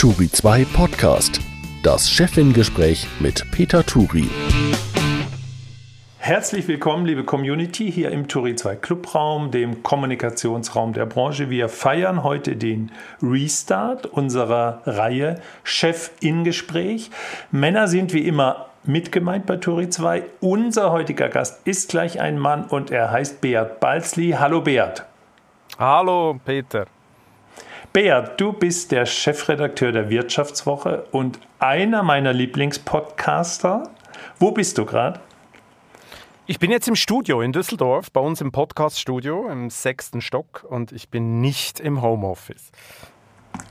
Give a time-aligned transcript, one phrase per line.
[0.00, 1.42] Turi 2 Podcast.
[1.82, 4.30] Das Chefin-Gespräch mit Peter Turi.
[6.16, 11.50] Herzlich willkommen, liebe Community, hier im Turi 2 Clubraum, dem Kommunikationsraum der Branche.
[11.50, 17.10] Wir feiern heute den Restart unserer Reihe Chef-in-Gespräch.
[17.50, 20.22] Männer sind wie immer mitgemeint bei Turi 2.
[20.40, 24.30] Unser heutiger Gast ist gleich ein Mann und er heißt Beat Balzli.
[24.30, 25.04] Hallo Beat.
[25.78, 26.86] Hallo Peter.
[27.92, 33.90] Beat, du bist der Chefredakteur der Wirtschaftswoche und einer meiner Lieblingspodcaster.
[34.38, 35.18] Wo bist du gerade?
[36.46, 40.92] Ich bin jetzt im Studio in Düsseldorf, bei uns im Podcaststudio im sechsten Stock und
[40.92, 42.70] ich bin nicht im Homeoffice.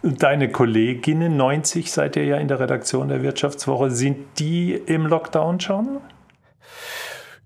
[0.02, 5.62] Deine Kolleginnen, 90 seid ihr ja in der Redaktion der Wirtschaftswoche, sind die im Lockdown
[5.62, 6.02] schon?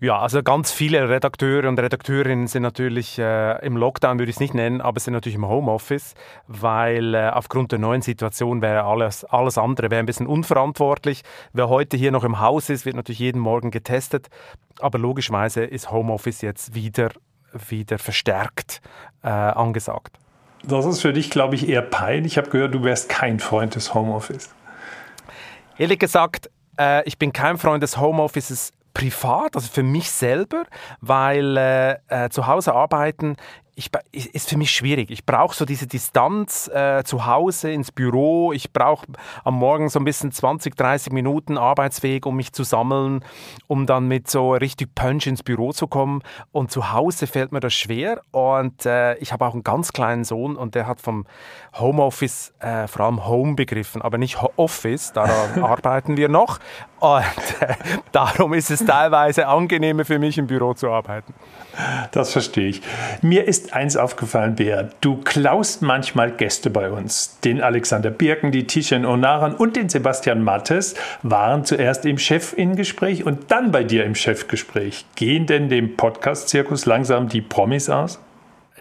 [0.03, 4.39] Ja, also ganz viele Redakteure und Redakteurinnen sind natürlich äh, im Lockdown, würde ich es
[4.41, 6.13] nicht nennen, aber sind natürlich im Homeoffice,
[6.45, 11.21] weil äh, aufgrund der neuen Situation wäre alles, alles andere wäre ein bisschen unverantwortlich.
[11.53, 14.27] Wer heute hier noch im Haus ist, wird natürlich jeden Morgen getestet,
[14.81, 17.11] aber logischerweise ist Homeoffice jetzt wieder,
[17.69, 18.81] wieder verstärkt
[19.23, 20.17] äh, angesagt.
[20.65, 22.33] Das ist für dich, glaube ich, eher peinlich.
[22.33, 24.53] Ich habe gehört, du wärst kein Freund des Homeoffice.
[25.77, 30.65] Ehrlich gesagt, äh, ich bin kein Freund des Homeoffices privat, also für mich selber,
[31.01, 33.35] weil äh, äh, zu Hause arbeiten
[33.75, 33.89] ich,
[34.33, 35.09] ist für mich schwierig.
[35.09, 38.53] Ich brauche so diese Distanz äh, zu Hause ins Büro.
[38.53, 39.07] Ich brauche
[39.43, 43.25] am Morgen so ein bisschen 20, 30 Minuten Arbeitsweg, um mich zu sammeln,
[43.67, 46.21] um dann mit so richtig Punch ins Büro zu kommen.
[46.51, 48.21] Und zu Hause fällt mir das schwer.
[48.31, 51.25] Und äh, ich habe auch einen ganz kleinen Sohn und der hat vom
[51.79, 55.13] Homeoffice äh, vor allem Home begriffen, aber nicht Office.
[55.13, 56.59] Daran arbeiten wir noch.
[56.99, 57.23] Und
[57.59, 57.75] äh,
[58.11, 61.33] darum ist es teilweise angenehmer für mich im Büro zu arbeiten.
[62.11, 62.81] Das verstehe ich.
[63.21, 64.89] Mir ist eins aufgefallen, Bea.
[65.01, 67.39] Du klaust manchmal Gäste bei uns.
[67.43, 73.51] Den Alexander Birken, die Tischchen Onaran und den Sebastian Mattes waren zuerst im Chef-In-Gespräch und
[73.51, 75.05] dann bei dir im Chefgespräch.
[75.15, 78.19] Gehen denn dem Podcast-Zirkus langsam die Promis aus?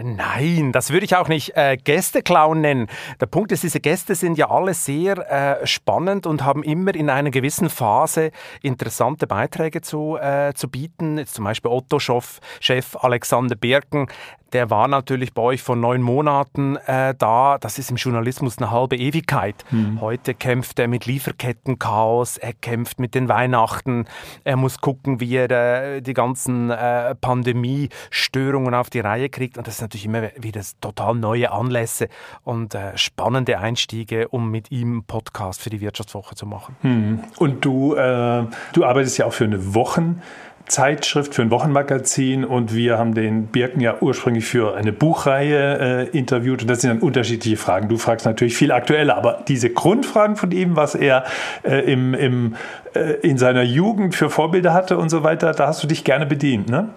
[0.02, 2.88] Nein, das würde ich auch nicht äh, Gästeclown nennen.
[3.20, 7.10] Der Punkt ist, diese Gäste sind ja alle sehr äh, spannend und haben immer in
[7.10, 8.30] einer gewissen Phase
[8.62, 11.18] interessante Beiträge zu, äh, zu bieten.
[11.18, 14.08] Jetzt zum Beispiel Otto-Chef Alexander Birken,
[14.52, 17.58] der war natürlich bei euch vor neun Monaten äh, da.
[17.58, 19.64] Das ist im Journalismus eine halbe Ewigkeit.
[19.70, 20.00] Mhm.
[20.00, 24.06] Heute kämpft er mit Lieferkettenchaos, er kämpft mit den Weihnachten,
[24.44, 29.56] er muss gucken, wie er äh, die ganzen äh, Pandemiestörungen auf die Reihe kriegt.
[29.56, 32.08] Und das ist natürlich immer wieder total neue Anlässe
[32.44, 36.76] und äh, spannende Einstiege, um mit ihm einen Podcast für die Wirtschaftswoche zu machen.
[36.82, 37.20] Mhm.
[37.38, 40.22] Und du, äh, du arbeitest ja auch für eine Wochen.
[40.66, 46.16] Zeitschrift, für ein Wochenmagazin und wir haben den Birken ja ursprünglich für eine Buchreihe äh,
[46.16, 47.88] interviewt und das sind dann unterschiedliche Fragen.
[47.88, 51.24] Du fragst natürlich viel aktueller, aber diese Grundfragen von ihm, was er
[51.64, 52.54] äh, im, im,
[52.94, 56.26] äh, in seiner Jugend für Vorbilder hatte und so weiter, da hast du dich gerne
[56.26, 56.90] bedient, ne?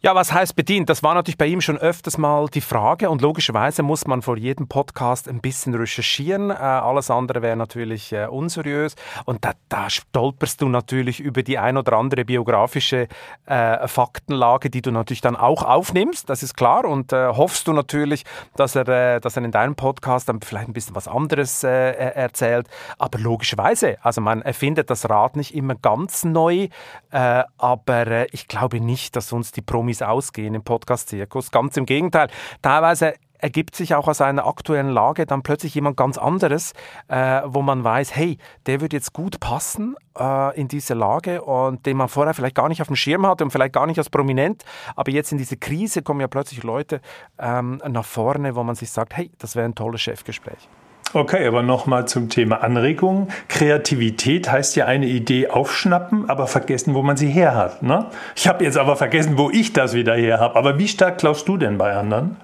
[0.00, 0.88] Ja, was heißt bedient?
[0.88, 4.36] Das war natürlich bei ihm schon öfters mal die Frage und logischerweise muss man vor
[4.36, 6.50] jedem Podcast ein bisschen recherchieren.
[6.50, 8.94] Äh, alles andere wäre natürlich äh, unseriös
[9.24, 13.08] und da, da, stolperst du natürlich über die ein oder andere biografische
[13.46, 17.72] äh, Faktenlage, die du natürlich dann auch aufnimmst, das ist klar und äh, hoffst du
[17.72, 21.64] natürlich, dass er, äh, dass er in deinem Podcast dann vielleicht ein bisschen was anderes
[21.64, 22.68] äh, erzählt.
[22.98, 26.68] Aber logischerweise, also man erfindet das Rad nicht immer ganz neu,
[27.10, 31.50] aber ich glaube nicht, dass uns die Promis Promis ausgehen im Podcast-Zirkus.
[31.50, 32.28] Ganz im Gegenteil.
[32.60, 36.72] Teilweise ergibt sich auch aus einer aktuellen Lage dann plötzlich jemand ganz anderes,
[37.06, 41.86] äh, wo man weiß, hey, der wird jetzt gut passen äh, in diese Lage und
[41.86, 44.10] den man vorher vielleicht gar nicht auf dem Schirm hatte und vielleicht gar nicht als
[44.10, 47.00] prominent, aber jetzt in diese Krise kommen ja plötzlich Leute
[47.38, 50.68] ähm, nach vorne, wo man sich sagt, hey, das wäre ein tolles Chefgespräch.
[51.14, 53.28] Okay, aber nochmal zum Thema Anregung.
[53.48, 57.82] Kreativität heißt ja eine Idee aufschnappen, aber vergessen, wo man sie her hat.
[57.82, 58.06] Ne?
[58.36, 60.56] Ich habe jetzt aber vergessen, wo ich das wieder her habe.
[60.56, 62.36] Aber wie stark glaubst du denn bei anderen?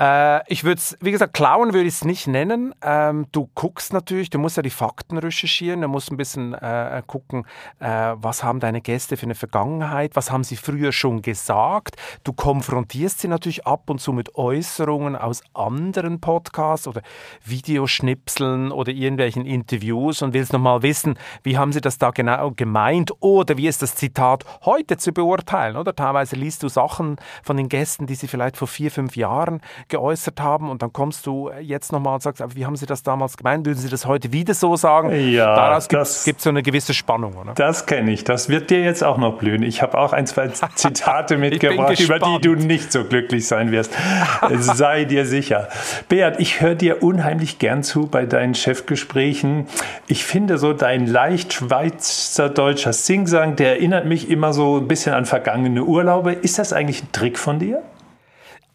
[0.00, 2.74] Äh, ich würde es, wie gesagt, klauen würde ich es nicht nennen.
[2.82, 7.02] Ähm, du guckst natürlich, du musst ja die Fakten recherchieren, du musst ein bisschen äh,
[7.06, 7.44] gucken,
[7.80, 11.96] äh, was haben deine Gäste für eine Vergangenheit, was haben sie früher schon gesagt.
[12.24, 17.02] Du konfrontierst sie natürlich ab und zu mit Äußerungen aus anderen Podcasts oder
[17.44, 23.12] Videoschnipseln oder irgendwelchen Interviews und willst nochmal wissen, wie haben sie das da genau gemeint
[23.20, 25.76] oder wie ist das Zitat heute zu beurteilen.
[25.76, 29.60] Oder teilweise liest du Sachen von den Gästen, die sie vielleicht vor vier, fünf Jahren
[29.90, 33.02] geäußert haben und dann kommst du jetzt nochmal und sagst, aber wie haben Sie das
[33.02, 33.66] damals gemeint?
[33.66, 35.10] Würden Sie das heute wieder so sagen?
[35.30, 37.52] Ja, Daraus gibt es so eine gewisse Spannung, oder?
[37.54, 38.24] Das kenne ich.
[38.24, 39.62] Das wird dir jetzt auch noch blühen.
[39.62, 43.92] Ich habe auch ein, zwei Zitate mitgebracht, über die du nicht so glücklich sein wirst.
[44.58, 45.68] Sei dir sicher.
[46.08, 49.66] Beat, ich höre dir unheimlich gern zu bei deinen Chefgesprächen.
[50.06, 55.26] Ich finde so dein leicht schweizerdeutscher Singsang, der erinnert mich immer so ein bisschen an
[55.26, 56.32] vergangene Urlaube.
[56.32, 57.82] Ist das eigentlich ein Trick von dir?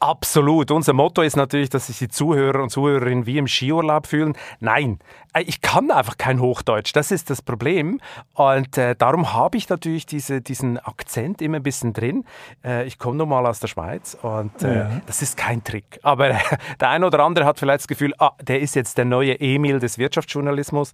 [0.05, 0.69] Absolut.
[0.69, 4.37] Unser Motto ist natürlich, dass sich die Zuhörer und Zuhörerinnen wie im Skiurlaub fühlen.
[4.59, 4.99] Nein,
[5.33, 6.91] äh, ich kann einfach kein Hochdeutsch.
[6.93, 7.99] Das ist das Problem.
[8.35, 12.23] Und äh, darum habe ich natürlich diese, diesen Akzent immer ein bisschen drin.
[12.63, 15.01] Äh, ich komme nun mal aus der Schweiz und äh, ja.
[15.07, 15.99] das ist kein Trick.
[16.03, 16.35] Aber äh,
[16.79, 19.79] der eine oder andere hat vielleicht das Gefühl, ah, der ist jetzt der neue Emil
[19.79, 20.93] des Wirtschaftsjournalismus.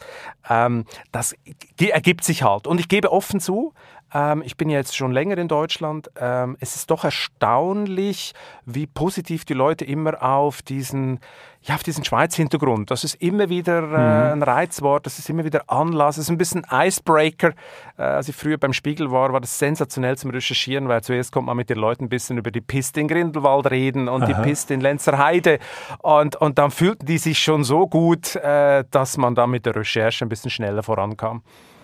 [0.49, 1.35] Ähm, das
[1.77, 2.65] ergibt sich halt.
[2.65, 3.73] Und ich gebe offen zu,
[4.13, 6.11] ähm, ich bin ja jetzt schon länger in Deutschland.
[6.19, 8.33] Ähm, es ist doch erstaunlich,
[8.65, 11.19] wie positiv die Leute immer auf diesen,
[11.61, 12.91] ja, auf diesen Schweiz-Hintergrund.
[12.91, 14.33] Das ist immer wieder äh, mhm.
[14.33, 17.53] ein Reizwort, das ist immer wieder Anlass, das ist ein bisschen Icebreaker.
[17.97, 21.47] Äh, als ich früher beim Spiegel war, war das sensationell zum Recherchieren, weil zuerst kommt
[21.47, 24.33] man mit den Leuten ein bisschen über die Piste in Grindelwald reden und Aha.
[24.33, 25.59] die Piste in Lenzerheide.
[25.99, 29.75] Und, und dann fühlten die sich schon so gut, äh, dass man da mit der
[29.75, 31.43] Recherche ein bisschen schneller vorankam.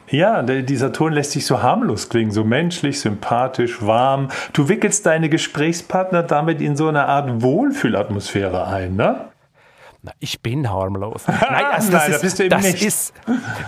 [0.09, 4.29] Ja, dieser Ton lässt sich so harmlos klingen, so menschlich, sympathisch, warm.
[4.53, 9.29] Du wickelst deine Gesprächspartner damit in so eine Art Wohlfühlatmosphäre ein, ne?
[10.03, 11.23] Na, ich bin harmlos.
[11.27, 12.83] Nein, also das, Nein, ist, bist du eben das nicht.
[12.83, 13.13] Ist,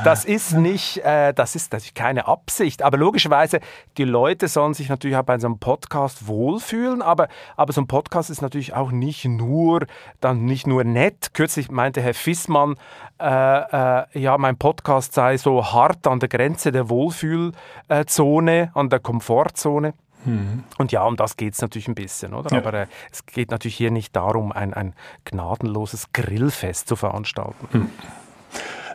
[0.04, 2.84] das ist nicht, äh, das ist, das ist keine Absicht.
[2.84, 3.60] Aber logischerweise,
[3.98, 7.02] die Leute sollen sich natürlich auch bei so einem Podcast wohlfühlen.
[7.02, 9.88] Aber, aber so ein Podcast ist natürlich auch nicht nur,
[10.22, 11.34] dann nicht nur nett.
[11.34, 12.76] Kürzlich meinte Herr Fissmann,
[13.20, 19.00] äh, äh, ja, mein Podcast sei so hart an der Grenze der Wohlfühlzone, an der
[19.00, 19.94] Komfortzone.
[20.26, 20.64] Mhm.
[20.78, 22.52] Und ja, um das geht es natürlich ein bisschen, oder?
[22.52, 22.58] Ja.
[22.60, 24.94] Aber äh, es geht natürlich hier nicht darum, ein, ein
[25.26, 27.68] gnadenloses Grillfest zu veranstalten.
[27.72, 27.90] Mhm.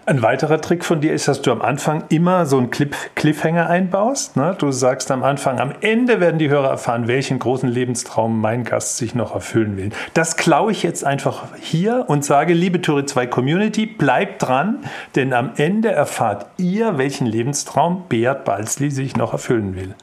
[0.06, 4.36] Ein weiterer Trick von dir ist, dass du am Anfang immer so einen Cliffhanger einbaust.
[4.36, 4.54] Ne?
[4.58, 8.98] Du sagst am Anfang, am Ende werden die Hörer erfahren, welchen großen Lebenstraum mein Gast
[8.98, 9.92] sich noch erfüllen will.
[10.12, 14.80] Das klaue ich jetzt einfach hier und sage, liebe Turi 2 Community, bleibt dran,
[15.14, 19.94] denn am Ende erfahrt ihr, welchen Lebenstraum Beat Balzli sich noch erfüllen will.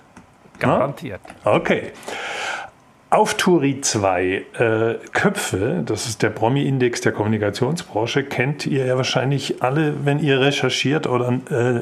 [0.61, 1.21] Garantiert.
[1.43, 1.91] Okay.
[3.13, 9.61] Auf Turi 2 äh, Köpfe, das ist der Promi-Index der Kommunikationsbranche, kennt ihr ja wahrscheinlich
[9.61, 11.81] alle, wenn ihr recherchiert oder äh,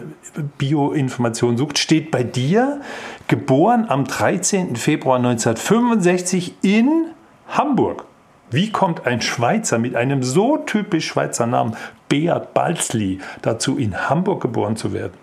[0.58, 2.82] Bioinformationen sucht, steht bei dir,
[3.28, 4.76] geboren am 13.
[4.76, 7.12] Februar 1965 in
[7.48, 8.06] Hamburg.
[8.50, 11.76] Wie kommt ein Schweizer mit einem so typisch Schweizer Namen,
[12.08, 15.14] Beat Balzli, dazu, in Hamburg geboren zu werden?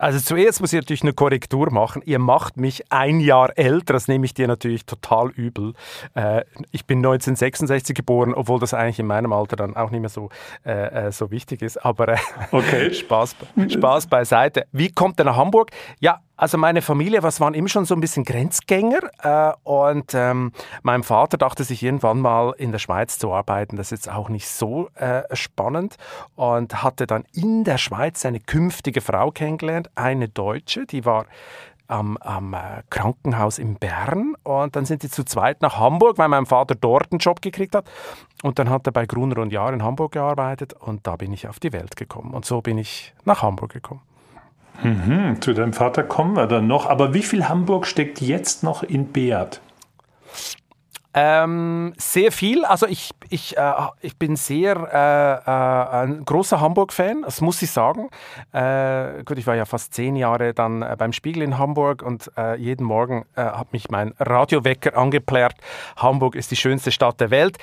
[0.00, 2.00] Also zuerst muss ich natürlich eine Korrektur machen.
[2.06, 5.74] Ihr macht mich ein Jahr älter, das nehme ich dir natürlich total übel.
[6.14, 10.08] Äh, ich bin 1966 geboren, obwohl das eigentlich in meinem Alter dann auch nicht mehr
[10.08, 10.30] so,
[10.64, 11.84] äh, äh so wichtig ist.
[11.84, 12.16] Aber äh,
[12.50, 12.94] okay.
[12.94, 13.36] Spaß,
[13.68, 14.64] Spaß beiseite.
[14.72, 15.70] Wie kommt er nach Hamburg?
[16.00, 20.52] Ja, also meine Familie, was waren immer schon so ein bisschen Grenzgänger äh, und ähm,
[20.82, 24.30] mein Vater dachte sich irgendwann mal in der Schweiz zu arbeiten, das ist jetzt auch
[24.30, 25.96] nicht so äh, spannend
[26.36, 31.26] und hatte dann in der Schweiz seine künftige Frau kennengelernt, eine Deutsche, die war
[31.88, 36.28] am, am äh, Krankenhaus in Bern und dann sind sie zu zweit nach Hamburg, weil
[36.28, 37.84] mein Vater dort einen Job gekriegt hat
[38.42, 41.48] und dann hat er bei Gruner und Jahr in Hamburg gearbeitet und da bin ich
[41.48, 44.00] auf die Welt gekommen und so bin ich nach Hamburg gekommen.
[44.82, 46.86] Mhm, zu deinem Vater kommen wir dann noch.
[46.86, 49.60] Aber wie viel Hamburg steckt jetzt noch in Beat?
[51.12, 52.64] Ähm, sehr viel.
[52.64, 57.72] Also ich, ich, äh, ich bin sehr äh, äh, ein großer Hamburg-Fan, das muss ich
[57.72, 58.10] sagen.
[58.52, 62.30] Äh, gut, ich war ja fast zehn Jahre dann äh, beim Spiegel in Hamburg und
[62.36, 65.54] äh, jeden Morgen hat mich mein Radiowecker angeplärt.
[65.96, 67.58] Hamburg ist die schönste Stadt der Welt.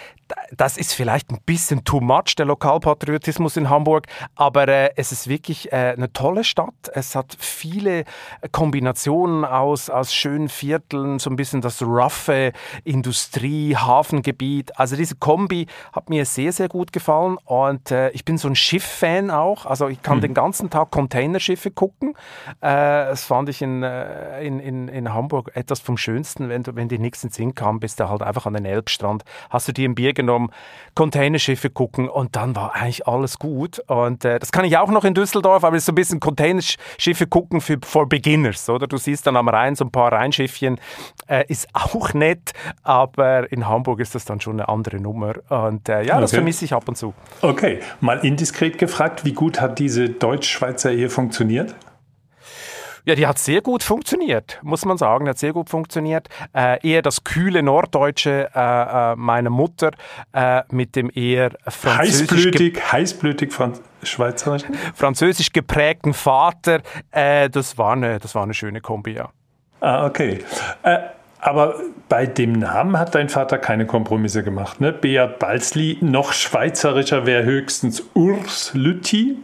[0.52, 5.72] Das ist vielleicht ein bisschen too much, der Lokalpatriotismus in Hamburg, aber es ist wirklich
[5.72, 6.74] eine tolle Stadt.
[6.94, 8.04] Es hat viele
[8.52, 12.52] Kombinationen aus, aus schönen Vierteln, so ein bisschen das roughe
[12.84, 14.80] Industrie Industrie, Hafengebiet.
[14.80, 18.56] Also diese Kombi hat mir sehr, sehr gut gefallen und äh, ich bin so ein
[18.56, 19.66] Schiff-Fan auch.
[19.66, 20.22] Also ich kann mhm.
[20.22, 22.16] den ganzen Tag Containerschiffe gucken.
[22.62, 26.76] Äh, das fand ich in, äh, in, in, in Hamburg etwas vom Schönsten, wenn, du,
[26.76, 29.68] wenn dir nichts in den Sinn kam, bist du halt einfach an den Elbstrand, hast
[29.68, 30.50] du dir ein Bier genommen,
[30.96, 33.80] Containerschiffe gucken und dann war eigentlich alles gut.
[33.88, 36.20] Und äh, das kann ich auch noch in Düsseldorf, aber es ist so ein bisschen
[36.20, 38.88] Containerschiffe gucken für for Beginners, oder?
[38.88, 40.80] Du siehst dann am Rhein so ein paar Rheinschiffchen,
[41.28, 42.54] äh, ist auch nett,
[42.84, 45.36] aber aber in Hamburg ist das dann schon eine andere Nummer.
[45.50, 46.38] Und äh, ja, das okay.
[46.38, 47.14] vermisse ich ab und zu.
[47.42, 51.76] Okay, mal indiskret gefragt, wie gut hat diese Deutsch-Schweizer Ehe funktioniert?
[53.06, 55.24] Ja, die hat sehr gut funktioniert, muss man sagen.
[55.24, 56.28] Die hat sehr gut funktioniert.
[56.54, 59.92] Äh, eher das kühle Norddeutsche äh, äh, meiner Mutter
[60.34, 62.30] äh, mit dem eher französisch...
[62.30, 64.64] Heißblütig, heißblütig Franz Schweizerisch?
[64.94, 66.82] Französisch geprägten Vater.
[67.12, 69.30] Äh, das, war eine, das war eine schöne Kombi, ja.
[69.80, 70.40] Ah, okay.
[71.40, 71.76] Aber
[72.10, 74.92] bei dem Namen hat dein Vater keine Kompromisse gemacht, ne?
[74.92, 79.38] Beat Balzli, noch schweizerischer wäre höchstens Urs Lütti.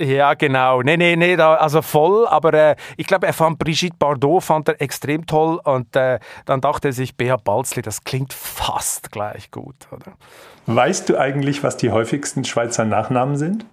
[0.00, 0.82] Ja, genau.
[0.82, 2.26] Nee, nee, nee, da, also voll.
[2.28, 5.60] Aber äh, ich glaube, er fand Brigitte Bardot fand er extrem toll.
[5.64, 10.12] Und äh, dann dachte er sich, Beat Balzli, das klingt fast gleich gut, oder?
[10.66, 13.64] Weißt du eigentlich, was die häufigsten Schweizer Nachnamen sind?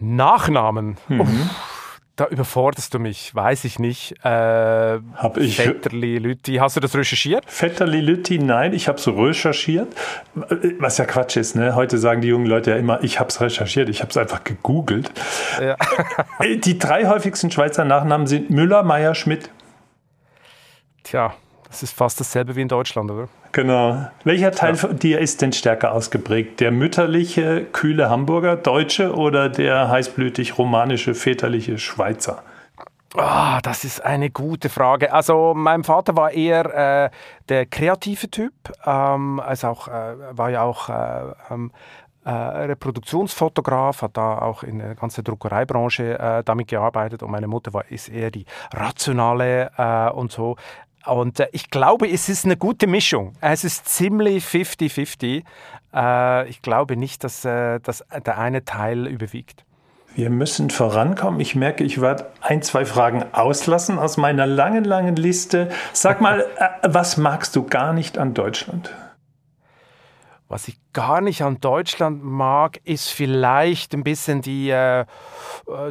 [0.00, 0.98] Nachnamen?
[1.08, 1.48] Mhm.
[2.16, 4.14] Da überforderst du mich, weiß ich nicht.
[4.24, 5.58] Äh, hab ich.
[5.58, 7.44] Vetterli, Lütti, hast du das recherchiert?
[7.48, 9.92] Vetterli, Lütti, nein, ich habe es recherchiert.
[10.78, 11.74] Was ja Quatsch ist, ne?
[11.74, 14.44] Heute sagen die jungen Leute ja immer, ich habe es recherchiert, ich habe es einfach
[14.44, 15.10] gegoogelt.
[15.60, 15.76] Ja.
[16.56, 19.50] die drei häufigsten Schweizer Nachnamen sind Müller, Meier, Schmidt.
[21.02, 21.34] Tja,
[21.74, 23.28] das ist fast dasselbe wie in Deutschland, oder?
[23.50, 24.06] Genau.
[24.22, 26.60] Welcher Teil von dir ist denn stärker ausgeprägt?
[26.60, 32.44] Der mütterliche, kühle Hamburger, Deutsche oder der heißblütig romanische, väterliche Schweizer?
[33.16, 35.12] Oh, das ist eine gute Frage.
[35.12, 37.10] Also mein Vater war eher äh,
[37.48, 38.52] der kreative Typ,
[38.86, 41.72] ähm, also auch, äh, war ja auch äh, ähm,
[42.24, 47.72] äh, Reproduktionsfotograf, hat da auch in der ganzen Druckereibranche äh, damit gearbeitet und meine Mutter
[47.72, 50.56] war ist eher die rationale äh, und so.
[51.06, 53.34] Und äh, ich glaube, es ist eine gute Mischung.
[53.40, 55.42] Es ist ziemlich 50-50.
[55.94, 59.64] Äh, ich glaube nicht, dass, äh, dass der eine Teil überwiegt.
[60.16, 61.40] Wir müssen vorankommen.
[61.40, 65.70] Ich merke, ich werde ein, zwei Fragen auslassen aus meiner langen, langen Liste.
[65.92, 68.94] Sag mal, äh, was magst du gar nicht an Deutschland?
[70.46, 75.06] Was ich gar nicht an Deutschland mag, ist vielleicht ein bisschen die, äh, äh,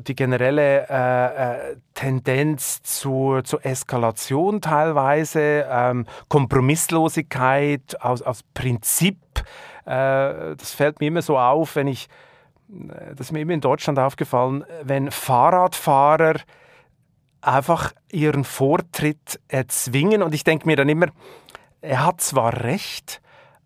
[0.05, 9.17] die generelle äh, äh, Tendenz zur, zur Eskalation teilweise, ähm, Kompromisslosigkeit aus, aus Prinzip.
[9.85, 12.07] Äh, das fällt mir immer so auf, wenn ich,
[12.69, 16.35] äh, das ist mir immer in Deutschland aufgefallen, wenn Fahrradfahrer
[17.41, 21.07] einfach ihren Vortritt erzwingen und ich denke mir dann immer,
[21.81, 23.19] er hat zwar recht,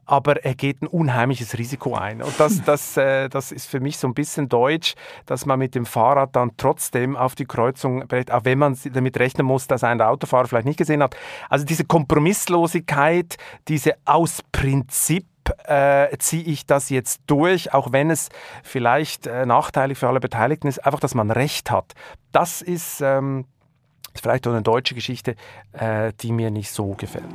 [0.07, 2.21] aber er geht ein unheimliches Risiko ein.
[2.21, 4.95] Und das, das, äh, das ist für mich so ein bisschen deutsch,
[5.25, 9.45] dass man mit dem Fahrrad dann trotzdem auf die Kreuzung, auch wenn man damit rechnen
[9.45, 11.15] muss, dass ein Autofahrer vielleicht nicht gesehen hat.
[11.49, 13.37] Also diese Kompromisslosigkeit,
[13.67, 15.27] diese aus Prinzip
[15.65, 18.29] äh, ziehe ich das jetzt durch, auch wenn es
[18.63, 21.93] vielleicht äh, nachteilig für alle Beteiligten ist, einfach, dass man Recht hat.
[22.31, 23.45] Das ist, ähm,
[24.17, 25.35] ist vielleicht auch eine deutsche Geschichte,
[25.73, 27.25] äh, die mir nicht so gefällt.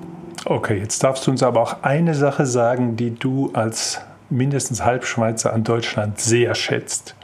[0.44, 5.52] Okay, jetzt darfst du uns aber auch eine Sache sagen, die du als mindestens Halbschweizer
[5.52, 7.14] an Deutschland sehr schätzt.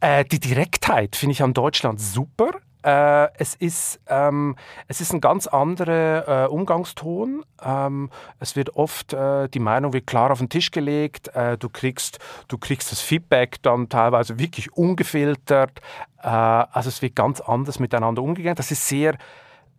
[0.00, 2.50] Äh, die Direktheit finde ich an Deutschland super.
[2.86, 4.54] Äh, es, ist, ähm,
[4.86, 7.44] es ist ein ganz anderer äh, Umgangston.
[7.60, 11.34] Ähm, es wird oft, äh, die Meinung wird klar auf den Tisch gelegt.
[11.34, 15.80] Äh, du, kriegst, du kriegst das Feedback dann teilweise wirklich ungefiltert.
[16.22, 18.54] Äh, also es wird ganz anders miteinander umgegangen.
[18.54, 19.18] Das ist sehr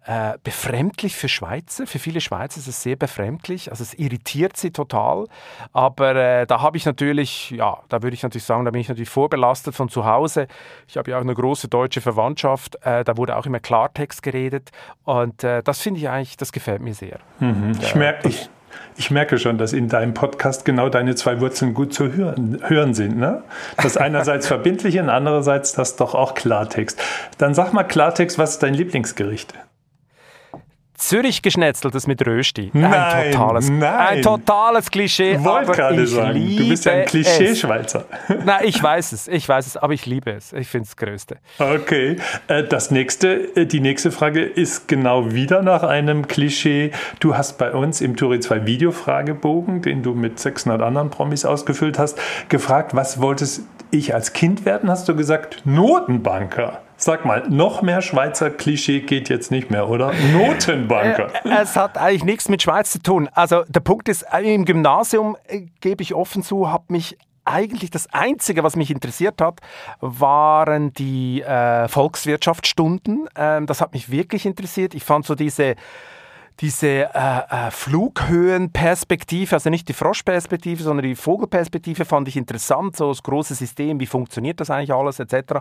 [0.08, 1.86] äh, befremdlich für Schweizer.
[1.86, 3.72] Für viele Schweizer ist es sehr befremdlich.
[3.72, 5.26] Also es irritiert sie total.
[5.74, 8.88] Aber äh, da habe ich natürlich, ja, da würde ich natürlich sagen, da bin ich
[8.88, 10.48] natürlich vorbelastet von zu Hause.
[10.88, 12.78] Ich habe ja auch eine große deutsche Verwandtschaft.
[12.86, 14.72] Äh, da wurde auch immer Klartext geredet.
[15.04, 17.20] Und äh, das finde ich eigentlich, das gefällt mir sehr.
[17.40, 17.74] Mhm.
[17.82, 18.50] Ich merke, ich,
[18.96, 22.94] ich merke schon, dass in deinem Podcast genau deine zwei Wurzeln gut zu hören, hören
[22.94, 23.18] sind.
[23.18, 23.44] Ne?
[23.76, 26.98] Das einerseits verbindliche und andererseits das doch auch Klartext.
[27.40, 29.54] Dann sag mal Klartext, was ist dein Lieblingsgericht?
[30.98, 32.72] Zürich geschnetzeltes mit Rösti.
[32.74, 33.94] Nein, ein totales, nein.
[33.94, 35.34] ein totales Klischee.
[35.34, 38.06] Ich wollte gerade sagen, du bist ja ein Klischee-Schweizer.
[38.46, 40.54] Nein, ich weiß es, ich weiß es, aber ich liebe es.
[40.54, 41.38] Ich finde es das Größte.
[41.60, 46.92] Okay, äh, das nächste, äh, die nächste Frage ist genau wieder nach einem Klischee.
[47.20, 52.00] Du hast bei uns im Turi 2 Videofragebogen, den du mit 600 anderen Promis ausgefüllt
[52.00, 52.18] hast,
[52.50, 53.62] gefragt, was wolltest
[53.92, 54.90] ich als Kind werden?
[54.90, 56.82] Hast du gesagt, Notenbanker.
[57.00, 60.14] Sag mal, noch mehr Schweizer Klischee geht jetzt nicht mehr, oder?
[60.34, 61.32] Notenbanker.
[61.48, 63.30] Äh, es hat eigentlich nichts mit Schweiz zu tun.
[63.34, 67.92] Also der Punkt ist, äh, im Gymnasium, äh, gebe ich offen zu, habe mich eigentlich
[67.92, 69.62] das Einzige, was mich interessiert hat,
[70.02, 73.30] waren die äh, Volkswirtschaftsstunden.
[73.36, 74.94] Ähm, das hat mich wirklich interessiert.
[74.94, 75.76] Ich fand so diese
[76.60, 83.10] diese äh, äh, Flughöhenperspektive, also nicht die Froschperspektive, sondern die Vogelperspektive fand ich interessant, so
[83.10, 85.60] das große System, wie funktioniert das eigentlich alles etc.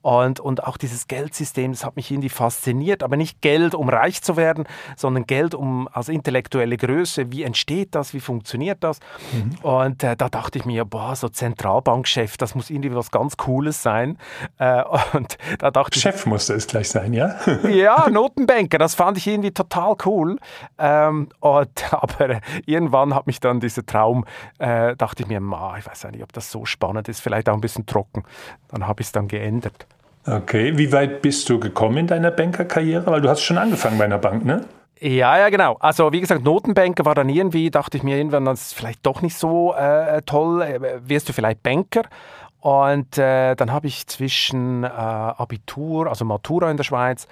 [0.00, 4.22] Und, und auch dieses Geldsystem, das hat mich irgendwie fasziniert, aber nicht Geld, um reich
[4.22, 4.64] zu werden,
[4.96, 9.00] sondern Geld um als intellektuelle Größe, wie entsteht das, wie funktioniert das?
[9.32, 9.58] Mhm.
[9.62, 13.82] Und äh, da dachte ich mir, boah, so Zentralbankchef, das muss irgendwie was ganz Cooles
[13.82, 14.16] sein.
[14.58, 17.36] Äh, und da dachte Chef ich, musste es gleich sein, ja?
[17.68, 20.37] ja, Notenbanker, das fand ich irgendwie total cool.
[20.78, 24.24] Ähm, und, aber irgendwann hat mich dann dieser Traum,
[24.58, 27.54] äh, dachte ich mir, ma, ich weiß nicht, ob das so spannend ist, vielleicht auch
[27.54, 28.24] ein bisschen trocken.
[28.68, 29.86] Dann habe ich es dann geändert.
[30.26, 33.06] Okay, wie weit bist du gekommen in deiner Bankerkarriere?
[33.06, 34.66] Weil du hast schon angefangen bei einer Bank, ne?
[35.00, 35.76] Ja, ja, genau.
[35.80, 39.22] Also wie gesagt, Notenbanker war dann irgendwie, dachte ich mir irgendwann, das ist vielleicht doch
[39.22, 40.60] nicht so äh, toll.
[40.62, 42.02] Äh, wirst du vielleicht Banker?
[42.60, 47.28] Und äh, dann habe ich zwischen äh, Abitur, also Matura in der Schweiz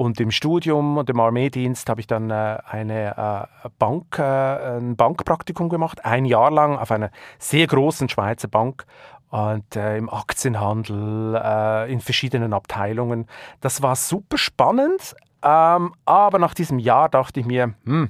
[0.00, 4.96] und dem Studium und dem Armeedienst habe ich dann äh, eine äh, Bank, äh, ein
[4.96, 8.86] Bankpraktikum gemacht, ein Jahr lang auf einer sehr großen Schweizer Bank
[9.28, 13.26] und äh, im Aktienhandel, in verschiedenen Abteilungen.
[13.60, 18.08] Das war super spannend, ähm, aber nach diesem Jahr dachte ich mir, hm,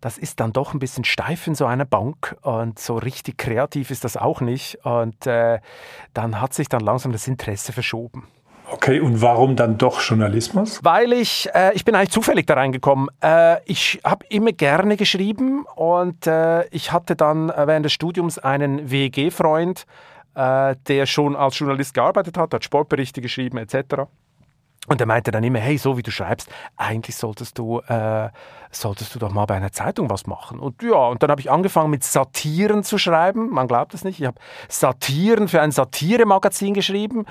[0.00, 3.90] das ist dann doch ein bisschen steif in so einer Bank und so richtig kreativ
[3.90, 4.78] ist das auch nicht.
[4.84, 5.58] Und äh,
[6.14, 8.28] dann hat sich dann langsam das Interesse verschoben.
[8.72, 10.80] Okay, und warum dann doch Journalismus?
[10.82, 13.08] Weil ich, äh, ich bin eigentlich zufällig da reingekommen.
[13.22, 18.38] Äh, ich habe immer gerne geschrieben und äh, ich hatte dann äh, während des Studiums
[18.38, 19.86] einen WG-Freund,
[20.34, 24.06] äh, der schon als Journalist gearbeitet hat, hat Sportberichte geschrieben etc.
[24.90, 28.28] Und er meinte dann immer, hey, so wie du schreibst, eigentlich solltest du, äh,
[28.72, 30.58] solltest du doch mal bei einer Zeitung was machen.
[30.58, 33.50] Und ja, und dann habe ich angefangen mit Satiren zu schreiben.
[33.50, 34.18] Man glaubt es nicht.
[34.18, 37.24] Ich habe Satiren für ein Satiremagazin geschrieben.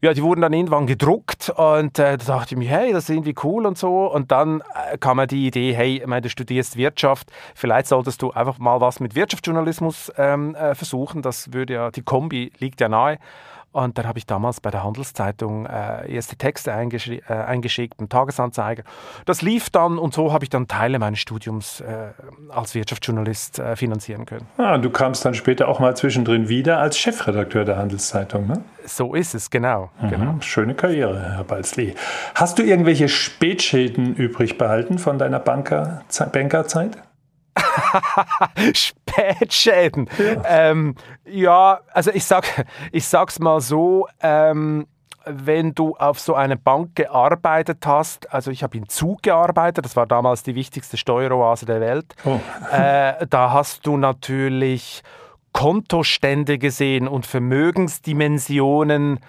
[0.00, 3.10] Ja, die wurden dann irgendwann gedruckt und äh, da dachte ich mir, hey, das ist
[3.10, 4.06] irgendwie cool und so.
[4.06, 8.22] Und dann äh, kam mir die Idee, hey, ich meine, du studierst Wirtschaft, vielleicht solltest
[8.22, 11.20] du einfach mal was mit Wirtschaftsjournalismus ähm, äh, versuchen.
[11.20, 13.18] Das würde ja, die Kombi liegt ja nahe.
[13.74, 18.84] Und dann habe ich damals bei der Handelszeitung äh, erste Texte äh, eingeschickt, im Tagesanzeiger.
[19.24, 22.12] Das lief dann und so habe ich dann Teile meines Studiums äh,
[22.50, 24.46] als Wirtschaftsjournalist äh, finanzieren können.
[24.58, 28.62] Ah, du kamst dann später auch mal zwischendrin wieder als Chefredakteur der Handelszeitung, ne?
[28.86, 29.90] So ist es, genau.
[30.00, 30.34] Mhm, genau.
[30.38, 31.96] Schöne Karriere, Herr Balzli.
[32.36, 36.02] Hast du irgendwelche Spätschäden übrig behalten von deiner Banker
[36.32, 36.98] Bankerzeit?
[38.74, 40.08] Spätschäden.
[40.18, 40.42] Ja.
[40.70, 40.94] Ähm,
[41.24, 44.08] ja, also ich sag, ich sag's mal so.
[44.20, 44.86] Ähm,
[45.26, 49.96] wenn du auf so einer Bank gearbeitet hast, also ich habe in Zug gearbeitet, das
[49.96, 52.38] war damals die wichtigste Steueroase der Welt, oh.
[52.70, 55.02] äh, da hast du natürlich
[55.52, 59.20] Kontostände gesehen und Vermögensdimensionen,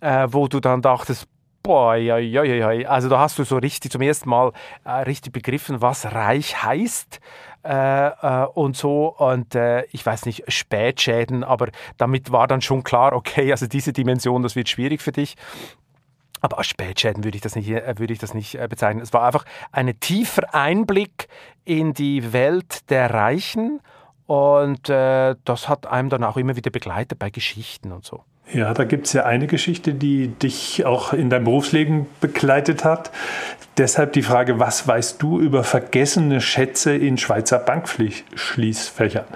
[0.00, 1.28] äh, wo du dann dachtest,
[1.62, 2.88] boah, ja, ja, ja, ja.
[2.88, 4.52] also da hast du so richtig zum ersten Mal
[4.84, 7.20] äh, richtig begriffen, was reich heißt.
[7.64, 9.08] Äh, äh, und so.
[9.16, 13.92] Und äh, ich weiß nicht, Spätschäden, aber damit war dann schon klar, okay, also diese
[13.92, 15.36] Dimension, das wird schwierig für dich.
[16.40, 19.02] Aber als Spätschäden würde ich das nicht, äh, würde ich das nicht äh, bezeichnen.
[19.02, 21.28] Es war einfach ein tiefer Einblick
[21.64, 23.80] in die Welt der Reichen
[24.26, 28.22] und äh, das hat einem dann auch immer wieder begleitet bei Geschichten und so.
[28.52, 33.10] Ja, da gibt es ja eine Geschichte, die dich auch in deinem Berufsleben begleitet hat.
[33.76, 39.26] Deshalb die Frage, was weißt du über vergessene Schätze in Schweizer Bankschließfächern?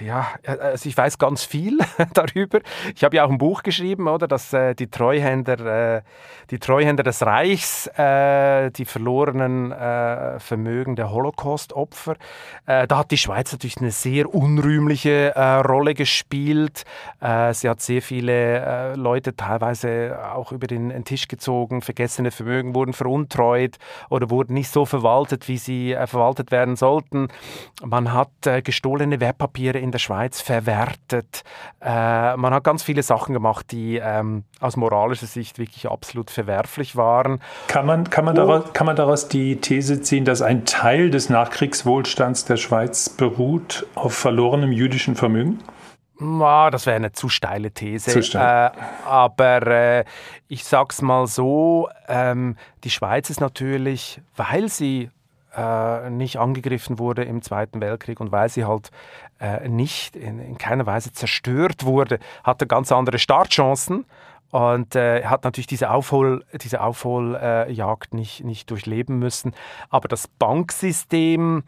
[0.00, 1.78] Ja, also ich weiß ganz viel
[2.14, 2.60] darüber.
[2.94, 6.02] Ich habe ja auch ein Buch geschrieben, oder, dass äh, die Treuhänder, äh,
[6.50, 12.16] die Treuhänder des Reichs, äh, die verlorenen äh, Vermögen der Holocaust-Opfer.
[12.66, 16.84] Äh, da hat die Schweiz natürlich eine sehr unrühmliche äh, Rolle gespielt.
[17.20, 21.82] sie hat sehr viele Leute teilweise auch über den, den, Tisch gezogen.
[21.82, 23.78] Vergessene Vermögen wurden veruntreut
[24.10, 27.28] oder wurden nicht so verwaltet, wie sie verwaltet werden sollten.
[27.82, 28.30] Man hat
[28.64, 31.42] gestohlene Wertpapiere Papiere in der Schweiz verwertet.
[31.80, 36.96] Äh, man hat ganz viele Sachen gemacht, die ähm, aus moralischer Sicht wirklich absolut verwerflich
[36.96, 37.40] waren.
[37.66, 41.28] Kann man, kann, man daraus, kann man daraus die These ziehen, dass ein Teil des
[41.28, 45.58] Nachkriegswohlstands der Schweiz beruht auf verlorenem jüdischen Vermögen?
[46.20, 48.10] das wäre eine zu steile These.
[48.10, 48.72] Zu steil.
[48.74, 50.04] Äh, aber äh,
[50.48, 55.10] ich sag's mal so: ähm, Die Schweiz ist natürlich, weil sie
[55.58, 58.90] äh, nicht angegriffen wurde im Zweiten Weltkrieg und weil sie halt
[59.40, 64.04] äh, nicht in, in, keiner Weise zerstört wurde, hatte ganz andere Startchancen
[64.50, 69.54] und äh, hat natürlich diese, Aufhol, diese Aufholjagd nicht, nicht durchleben müssen.
[69.90, 71.64] Aber das Banksystem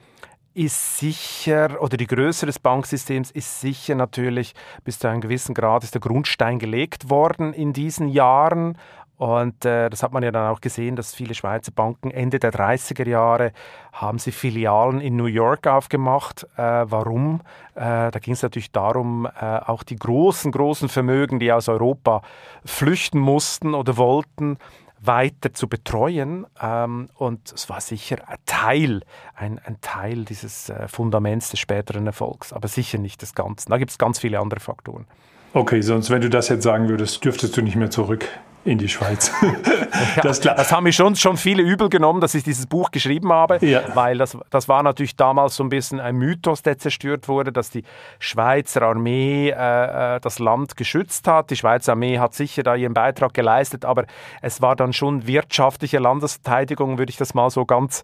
[0.53, 5.85] ist sicher, oder die Größe des Banksystems ist sicher natürlich, bis zu einem gewissen Grad
[5.85, 8.77] ist der Grundstein gelegt worden in diesen Jahren
[9.21, 12.55] Und äh, das hat man ja dann auch gesehen, dass viele Schweizer Banken Ende der
[12.55, 13.53] 30er Jahre
[13.93, 16.45] haben sie Filialen in New York aufgemacht.
[16.57, 17.43] Äh, warum?
[17.75, 22.23] Äh, da ging es natürlich darum, äh, auch die großen, großen Vermögen, die aus Europa
[22.65, 24.57] flüchten mussten oder wollten,
[25.03, 26.47] weiter zu betreuen.
[26.59, 29.03] Ähm, und es war sicher ein Teil,
[29.35, 33.69] ein, ein Teil dieses äh, Fundaments des späteren Erfolgs, aber sicher nicht das Ganze.
[33.69, 35.05] Da gibt es ganz viele andere Faktoren.
[35.53, 38.27] Okay, sonst wenn du das jetzt sagen würdest, dürftest du nicht mehr zurück
[38.65, 39.33] in die Schweiz.
[40.23, 43.65] das, das, haben mir schon, schon viele übel genommen, dass ich dieses Buch geschrieben habe,
[43.65, 43.83] ja.
[43.95, 47.71] weil das, das war natürlich damals so ein bisschen ein Mythos, der zerstört wurde, dass
[47.71, 47.85] die
[48.19, 51.51] Schweizer Armee äh, äh, das Land geschützt hat.
[51.51, 54.05] Die Schweizer Armee hat sicher da ihren Beitrag geleistet, aber
[54.43, 58.03] es war dann schon wirtschaftliche Landesverteidigung, würde ich das mal so ganz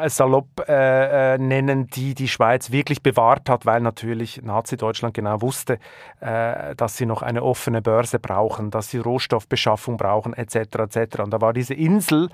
[0.00, 5.40] äh, salopp äh, äh, nennen, die die Schweiz wirklich bewahrt hat, weil natürlich Nazi-Deutschland genau
[5.40, 5.78] wusste,
[6.20, 8.98] äh, dass sie noch eine offene Börse brauchen, dass sie
[9.54, 10.56] Rohstoffbeschaffung brauchen, etc.
[10.56, 11.20] etc.
[11.20, 12.28] Und da war diese Insel,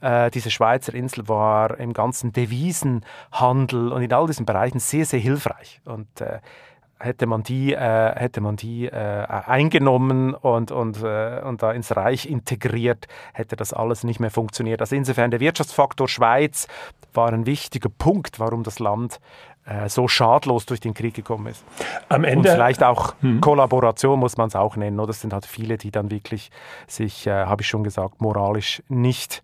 [0.00, 5.20] äh, diese Schweizer Insel, war im ganzen Devisenhandel und in all diesen Bereichen sehr, sehr
[5.20, 5.80] hilfreich.
[5.84, 6.38] Und äh,
[6.98, 11.94] hätte man die, äh, hätte man die äh, eingenommen und, und, äh, und da ins
[11.94, 14.80] Reich integriert, hätte das alles nicht mehr funktioniert.
[14.80, 16.68] Also insofern der Wirtschaftsfaktor Schweiz
[17.12, 19.20] war ein wichtiger Punkt, warum das Land
[19.66, 21.64] äh, so schadlos durch den Krieg gekommen ist.
[22.08, 23.40] Am Ende, und vielleicht auch hm.
[23.40, 24.98] Kollaboration muss man es auch nennen.
[25.00, 25.10] Oder?
[25.10, 26.50] Es sind halt viele, die dann wirklich
[26.86, 29.42] sich, äh, habe ich schon gesagt, moralisch nicht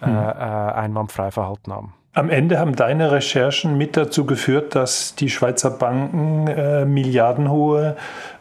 [0.00, 0.16] äh, hm.
[0.16, 1.94] einwandfrei verhalten haben.
[2.12, 7.96] Am Ende haben deine Recherchen mit dazu geführt, dass die Schweizer Banken äh, milliardenhohe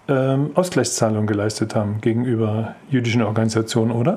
[0.07, 4.15] äh, Ausgleichszahlungen geleistet haben gegenüber jüdischen Organisationen, oder?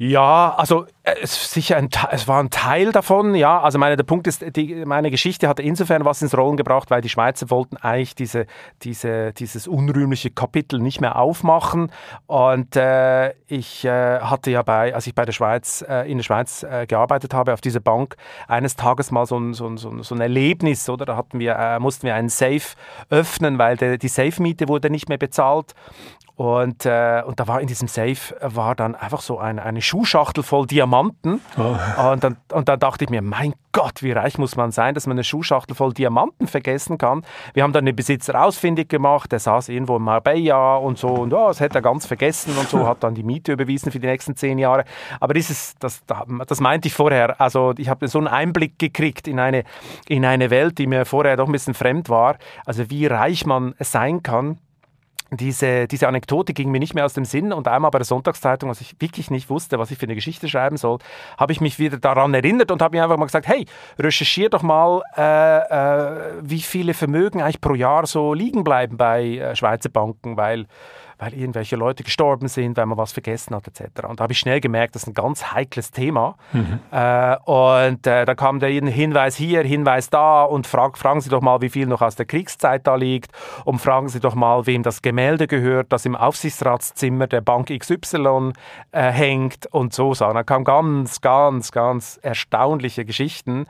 [0.00, 3.60] Ja, also äh, es, sicher ein, es war ein Teil davon, ja.
[3.60, 7.00] Also meine, der Punkt ist, die, meine Geschichte hatte insofern was ins Rollen gebracht, weil
[7.00, 8.46] die Schweizer wollten eigentlich diese,
[8.82, 11.90] diese, dieses unrühmliche Kapitel nicht mehr aufmachen.
[12.28, 16.24] Und äh, ich äh, hatte ja bei, als ich bei der Schweiz, äh, in der
[16.24, 18.14] Schweiz äh, gearbeitet habe, auf dieser Bank,
[18.46, 21.06] eines Tages mal so ein, so ein, so ein Erlebnis, oder?
[21.06, 22.76] Da hatten wir, äh, mussten wir einen Safe
[23.10, 25.74] öffnen, weil der, die Safe-Miete wurde nicht mehr bezahlt.
[26.38, 30.44] Und, äh, und da war in diesem Safe war dann einfach so eine, eine Schuhschachtel
[30.44, 31.40] voll Diamanten.
[31.56, 32.10] Oh.
[32.12, 35.08] Und, dann, und dann dachte ich mir, mein Gott, wie reich muss man sein, dass
[35.08, 37.24] man eine Schuhschachtel voll Diamanten vergessen kann.
[37.54, 41.34] Wir haben dann den Besitzer ausfindig gemacht, der saß irgendwo in Marbella und so und
[41.34, 44.06] oh, das hätte er ganz vergessen und so, hat dann die Miete überwiesen für die
[44.06, 44.84] nächsten zehn Jahre.
[45.18, 49.40] Aber dieses, das, das meinte ich vorher, also ich habe so einen Einblick gekriegt in
[49.40, 49.64] eine,
[50.06, 52.36] in eine Welt, die mir vorher doch ein bisschen fremd war.
[52.64, 54.58] Also wie reich man sein kann
[55.30, 58.70] diese, diese Anekdote ging mir nicht mehr aus dem Sinn und einmal bei der Sonntagszeitung,
[58.70, 60.98] als ich wirklich nicht wusste, was ich für eine Geschichte schreiben soll,
[61.36, 63.66] habe ich mich wieder daran erinnert und habe mir einfach mal gesagt, hey,
[63.98, 69.36] recherchier doch mal, äh, äh, wie viele Vermögen eigentlich pro Jahr so liegen bleiben bei
[69.36, 70.66] äh, Schweizer Banken, weil
[71.18, 74.04] weil irgendwelche Leute gestorben sind, weil man was vergessen hat etc.
[74.08, 76.36] Und da habe ich schnell gemerkt, das ist ein ganz heikles Thema.
[76.52, 76.80] Mhm.
[76.90, 81.40] Äh, und äh, da kam der Hinweis hier, Hinweis da und frag, fragen Sie doch
[81.40, 83.32] mal, wie viel noch aus der Kriegszeit da liegt
[83.64, 88.52] und fragen Sie doch mal, wem das Gemälde gehört, das im Aufsichtsratszimmer der Bank XY
[88.92, 90.14] äh, hängt und so.
[90.14, 93.66] Da kamen ganz, ganz, ganz erstaunliche Geschichten.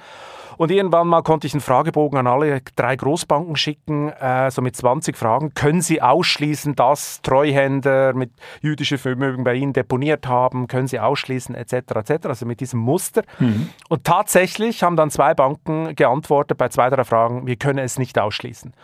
[0.59, 4.75] Und irgendwann mal konnte ich einen Fragebogen an alle drei Großbanken schicken, äh, so mit
[4.75, 5.55] 20 Fragen.
[5.55, 10.67] Können Sie ausschließen, dass Treuhänder mit jüdischen Vermögen bei Ihnen deponiert haben?
[10.67, 13.23] Können Sie ausschließen, etc., etc., also mit diesem Muster.
[13.39, 13.69] Mhm.
[13.89, 18.19] Und tatsächlich haben dann zwei Banken geantwortet bei zwei, drei Fragen, wir können es nicht
[18.19, 18.75] ausschließen.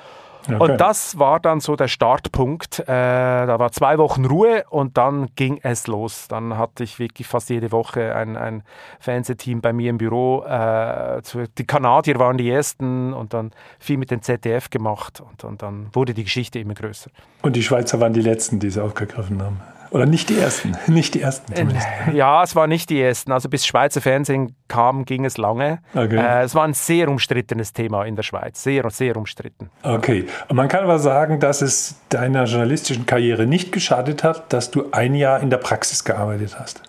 [0.47, 0.57] Okay.
[0.57, 2.81] Und das war dann so der Startpunkt.
[2.81, 6.29] Äh, da war zwei Wochen Ruhe und dann ging es los.
[6.29, 8.63] Dann hatte ich wirklich fast jede Woche ein, ein
[9.01, 10.45] Fernsehteam bei mir im Büro.
[10.45, 11.23] Äh,
[11.59, 15.89] die Kanadier waren die ersten und dann viel mit dem ZDF gemacht und, und dann
[15.93, 17.11] wurde die Geschichte immer größer.
[17.43, 19.61] Und die Schweizer waren die letzten, die sie aufgegriffen haben.
[19.95, 21.87] Oder nicht die ersten, nicht die ersten äh, zumindest.
[22.13, 23.31] Ja, es waren nicht die ersten.
[23.31, 25.79] Also bis Schweizer Fernsehen kam, ging es lange.
[25.95, 26.17] Okay.
[26.17, 29.71] Äh, es war ein sehr umstrittenes Thema in der Schweiz, sehr, sehr umstritten.
[29.85, 34.73] Okay, und man kann aber sagen, dass es deiner journalistischen Karriere nicht geschadet hat, dass
[34.73, 36.83] du ein Jahr in der Praxis gearbeitet hast.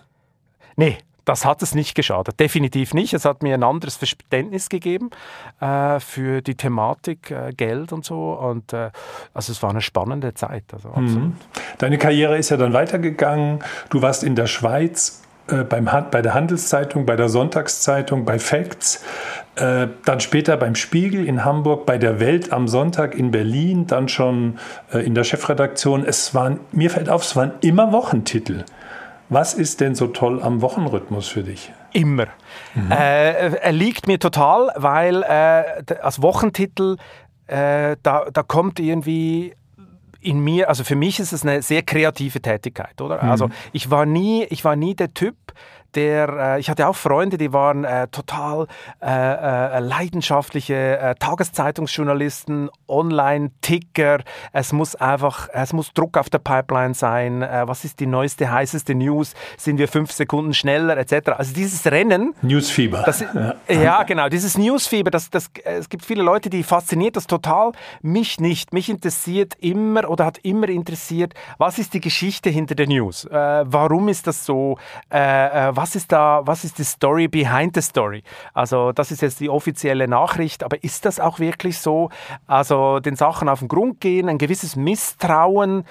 [0.74, 3.12] Nee, das hat es nicht geschadet, definitiv nicht.
[3.12, 5.10] Es hat mir ein anderes Verständnis gegeben
[5.60, 8.32] äh, für die Thematik äh, Geld und so.
[8.32, 8.90] Und äh,
[9.34, 10.64] also es war eine spannende Zeit.
[10.72, 11.34] Also mhm.
[11.78, 13.58] Deine Karriere ist ja dann weitergegangen.
[13.90, 19.04] Du warst in der Schweiz äh, beim, bei der Handelszeitung, bei der Sonntagszeitung, bei Facts,
[19.56, 24.08] äh, dann später beim Spiegel in Hamburg, bei der Welt am Sonntag in Berlin, dann
[24.08, 24.58] schon
[24.92, 26.04] äh, in der Chefredaktion.
[26.04, 28.64] Es waren, mir fällt auf, es waren immer Wochentitel.
[29.28, 31.72] Was ist denn so toll am Wochenrhythmus für dich?
[31.92, 32.26] Immer.
[32.74, 32.92] Mhm.
[32.92, 36.96] Äh, er liegt mir total, weil äh, als Wochentitel,
[37.46, 39.54] äh, da, da kommt irgendwie
[40.20, 43.22] in mir, also für mich ist es eine sehr kreative Tätigkeit, oder?
[43.22, 43.30] Mhm.
[43.30, 45.36] Also ich war nie, ich war nie der Typ,
[45.96, 48.66] der, äh, ich hatte auch Freunde, die waren äh, total
[49.02, 54.20] äh, äh leidenschaftliche äh, Tageszeitungsjournalisten, Online-Ticker.
[54.52, 57.42] Es muss einfach, es muss Druck auf der Pipeline sein.
[57.42, 59.34] Äh, was ist die neueste, heißeste News?
[59.56, 61.30] Sind wir fünf Sekunden schneller, etc.
[61.36, 62.34] Also dieses Rennen.
[62.42, 63.02] Newsfieber.
[63.04, 63.54] Das, ja.
[63.68, 64.02] ja.
[64.02, 64.28] genau.
[64.28, 65.10] Dieses Newsfieber.
[65.10, 67.72] Das, das, es gibt viele Leute, die fasziniert das total.
[68.02, 68.72] Mich nicht.
[68.72, 73.26] Mich interessiert immer oder hat immer interessiert, was ist die Geschichte hinter der News?
[73.30, 74.78] warum ist das so?
[75.10, 78.24] was was ist da, was ist die Story behind the story?
[78.54, 82.10] Also das ist jetzt die offizielle Nachricht, aber ist das auch wirklich so?
[82.48, 85.84] Also den Sachen auf den Grund gehen, ein gewisses Misstrauen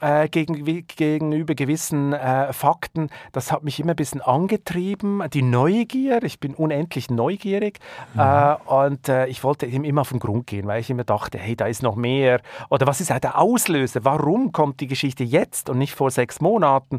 [0.00, 5.22] äh, gegen, gegenüber gewissen äh, Fakten, das hat mich immer ein bisschen angetrieben.
[5.32, 7.78] Die Neugier, ich bin unendlich neugierig
[8.14, 8.20] mhm.
[8.20, 11.38] äh, und äh, ich wollte ihm immer auf den Grund gehen, weil ich immer dachte,
[11.38, 12.40] hey, da ist noch mehr.
[12.70, 14.04] Oder was ist halt der Auslöser?
[14.04, 16.98] Warum kommt die Geschichte jetzt und nicht vor sechs Monaten?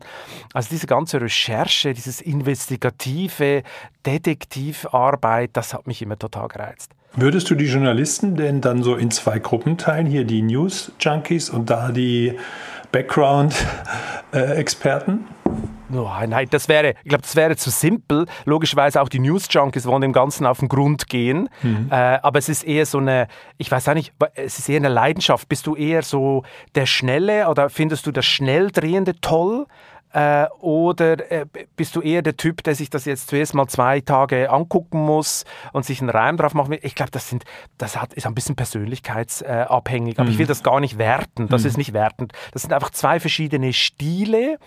[0.53, 3.63] Also diese ganze Recherche, dieses investigative
[4.05, 6.93] Detektivarbeit, das hat mich immer total gereizt.
[7.19, 10.05] Würdest du die Journalisten denn dann so in zwei Gruppen teilen?
[10.05, 12.38] Hier die News-Junkies und da die
[12.97, 15.25] Background-Experten?
[15.93, 18.25] Oh, nein, das wäre, ich glaube, das wäre zu simpel.
[18.45, 21.47] Logischerweise auch die News-Junkies wollen dem Ganzen auf den Grund gehen.
[21.62, 21.89] Mhm.
[21.91, 24.89] Äh, aber es ist eher so eine, ich weiß auch nicht, es ist eher eine
[24.89, 25.47] Leidenschaft.
[25.47, 26.41] Bist du eher so
[26.73, 29.67] der Schnelle oder findest du das Schnelldrehende toll?
[30.13, 34.00] Äh, oder äh, bist du eher der Typ, der sich das jetzt zuerst mal zwei
[34.00, 35.43] Tage angucken muss
[35.74, 36.80] und sich einen Reim drauf machen will?
[36.82, 37.43] Ich glaube, das, sind,
[37.78, 40.17] das hat, ist ein bisschen persönlichkeitsabhängig.
[40.17, 40.32] Aber mhm.
[40.32, 41.50] ich will das gar nicht werten.
[41.50, 41.67] Das mhm.
[41.67, 42.32] ist nicht wertend.
[42.54, 44.60] Das sind einfach zwei verschiedene Stile.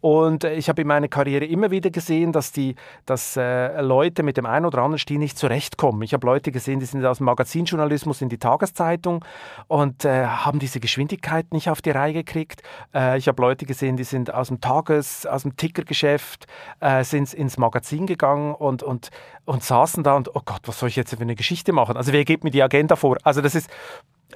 [0.00, 4.22] Und äh, ich habe in meiner Karriere immer wieder gesehen, dass, die, dass äh, Leute
[4.22, 6.02] mit dem einen oder anderen Stil nicht zurechtkommen.
[6.02, 9.24] Ich habe Leute gesehen, die sind aus dem Magazinjournalismus in die Tageszeitung
[9.68, 12.62] und äh, haben diese Geschwindigkeit nicht auf die Reihe gekriegt.
[12.94, 16.46] Äh, ich habe Leute gesehen, die sind aus dem Tages Tages aus dem Tickergeschäft,
[16.80, 19.10] äh, sind ins Magazin gegangen und, und,
[19.44, 21.96] und saßen da und, oh Gott, was soll ich jetzt für eine Geschichte machen?
[21.96, 23.18] Also wer gibt mir die Agenda vor?
[23.24, 23.68] Also das ist,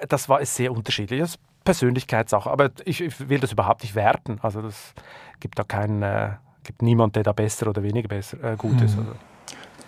[0.08, 1.20] das war sehr unterschiedlich.
[1.20, 2.50] Das ist Persönlichkeitssache.
[2.50, 4.38] Aber ich, ich, will das überhaupt nicht werten.
[4.42, 4.94] Also das
[5.40, 6.30] gibt da keinen, äh,
[6.64, 8.96] gibt niemand, der da besser oder weniger besser, äh, gut ist.
[8.96, 9.00] Mhm.
[9.00, 9.12] Also.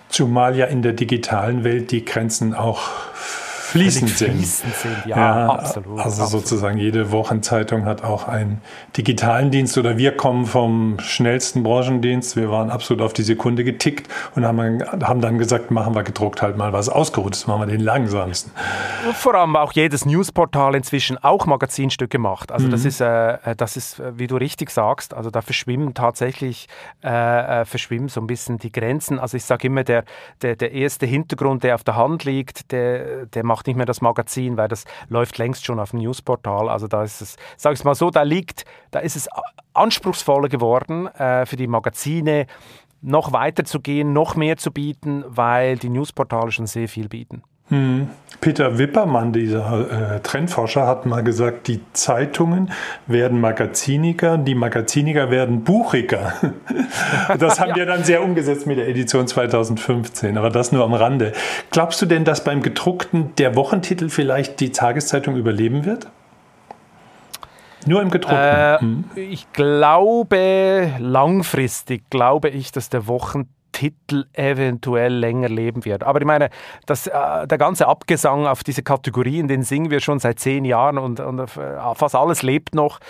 [0.09, 2.91] Zumal ja in der digitalen Welt die Grenzen auch
[3.73, 4.33] fließend sind.
[4.33, 5.99] Fließend sind, ja, ja absolut.
[5.99, 6.47] Also absolut.
[6.47, 8.61] sozusagen jede Wochenzeitung hat auch einen
[8.97, 12.37] digitalen Dienst oder wir kommen vom schnellsten Branchendienst.
[12.37, 16.43] Wir waren absolut auf die Sekunde getickt und haben, haben dann gesagt, machen wir gedruckt
[16.43, 18.53] halt mal was ausgeruht, machen wir den langsamsten.
[19.15, 22.53] Vor allem auch jedes Newsportal inzwischen auch Magazinstücke macht.
[22.53, 22.71] Also mhm.
[22.71, 26.69] das ist, äh, äh das ist, äh, wie du richtig sagst, also da verschwimmen tatsächlich
[27.03, 27.09] äh,
[27.63, 29.19] äh, verschwimmen so ein bisschen die Grenzen.
[29.19, 30.05] Also ich sage immer, der,
[30.43, 33.87] der, der erste Hintergrund, der auf der Hand liegt, der, der macht macht nicht mehr
[33.87, 36.69] das Magazin, weil das läuft längst schon auf dem Newsportal.
[36.69, 39.29] Also da ist es, sag ich mal so, da liegt, da ist es
[39.73, 42.47] anspruchsvoller geworden äh, für die Magazine
[43.03, 47.45] noch weiter zu gehen, noch mehr zu bieten, weil die Newsportale schon sehr viel bieten.
[48.43, 52.73] Peter Wippermann, dieser äh, Trendforscher, hat mal gesagt, die Zeitungen
[53.07, 56.35] werden magaziniger, die Magaziniger werden buchiger.
[57.39, 57.77] das haben ja.
[57.77, 61.33] wir dann sehr umgesetzt mit der Edition 2015, aber das nur am Rande.
[61.71, 66.09] Glaubst du denn, dass beim gedruckten der Wochentitel vielleicht die Tageszeitung überleben wird?
[67.87, 68.39] Nur im gedruckten?
[68.39, 69.05] Äh, hm.
[69.15, 76.05] Ich glaube, langfristig glaube ich, dass der Wochentitel Titel eventuell länger leben wird.
[76.05, 76.51] Aber ich meine,
[76.87, 80.99] das, äh, der ganze Abgesang auf diese Kategorien, den singen wir schon seit zehn Jahren
[80.99, 81.47] und, und äh,
[81.95, 83.01] fast alles lebt noch.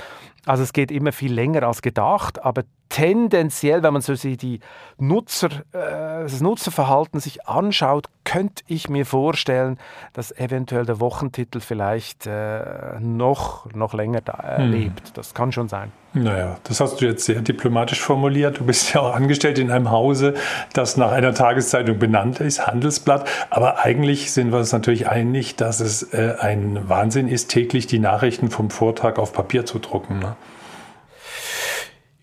[0.46, 4.61] Also es geht immer viel länger als gedacht, aber tendenziell, wenn man so die
[4.98, 9.78] Nutzer, äh, das Nutzerverhalten sich anschaut, könnte ich mir vorstellen,
[10.12, 14.70] dass eventuell der Wochentitel vielleicht äh, noch, noch länger da, äh, hm.
[14.70, 15.16] lebt.
[15.16, 15.90] Das kann schon sein.
[16.12, 18.61] Naja, das hast du jetzt sehr diplomatisch formuliert.
[18.61, 20.35] Du bist ja auch angestellt in einem Hause,
[20.74, 23.26] das nach einer Tageszeitung benannt ist, Handelsblatt.
[23.48, 27.98] Aber eigentlich sind wir uns natürlich einig, dass es äh, ein Wahnsinn ist, täglich die
[27.98, 30.18] Nachrichten vom Vortag auf Papier zu drucken.
[30.18, 30.37] Ne?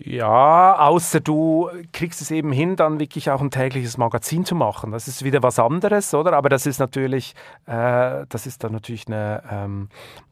[0.01, 4.91] Ja, außer du kriegst es eben hin, dann wirklich auch ein tägliches Magazin zu machen.
[4.91, 6.31] Das ist wieder was anderes, oder?
[6.33, 7.35] Aber das ist natürlich,
[7.65, 9.89] äh, das ist dann natürlich eine, ähm,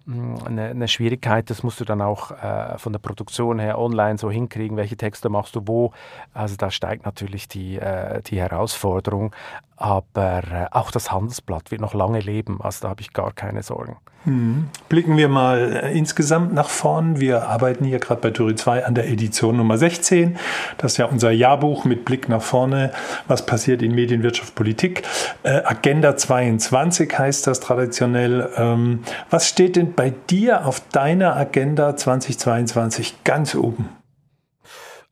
[0.08, 1.50] eine, eine, Schwierigkeit.
[1.50, 4.78] Das musst du dann auch äh, von der Produktion her online so hinkriegen.
[4.78, 5.92] Welche Texte machst du wo?
[6.34, 9.34] Also da steigt natürlich die, äh, die Herausforderung.
[9.76, 12.60] Aber äh, auch das Handelsblatt wird noch lange leben.
[12.62, 13.98] Also da habe ich gar keine Sorgen.
[14.26, 14.70] Mhm.
[14.90, 17.20] Blicken wir mal äh, insgesamt nach vorn.
[17.20, 20.38] Wir arbeiten hier gerade bei Turi 2 an der Edition Nummer 16.
[20.78, 22.92] Das ist ja unser Jahrbuch mit Blick nach vorne.
[23.28, 25.04] Was passiert in Medien, Wirtschaft, Politik?
[25.44, 28.50] Äh, Agenda 22 heißt das traditionell.
[28.58, 33.90] Ähm, was steht denn bei dir auf deiner Agenda 2022 ganz oben?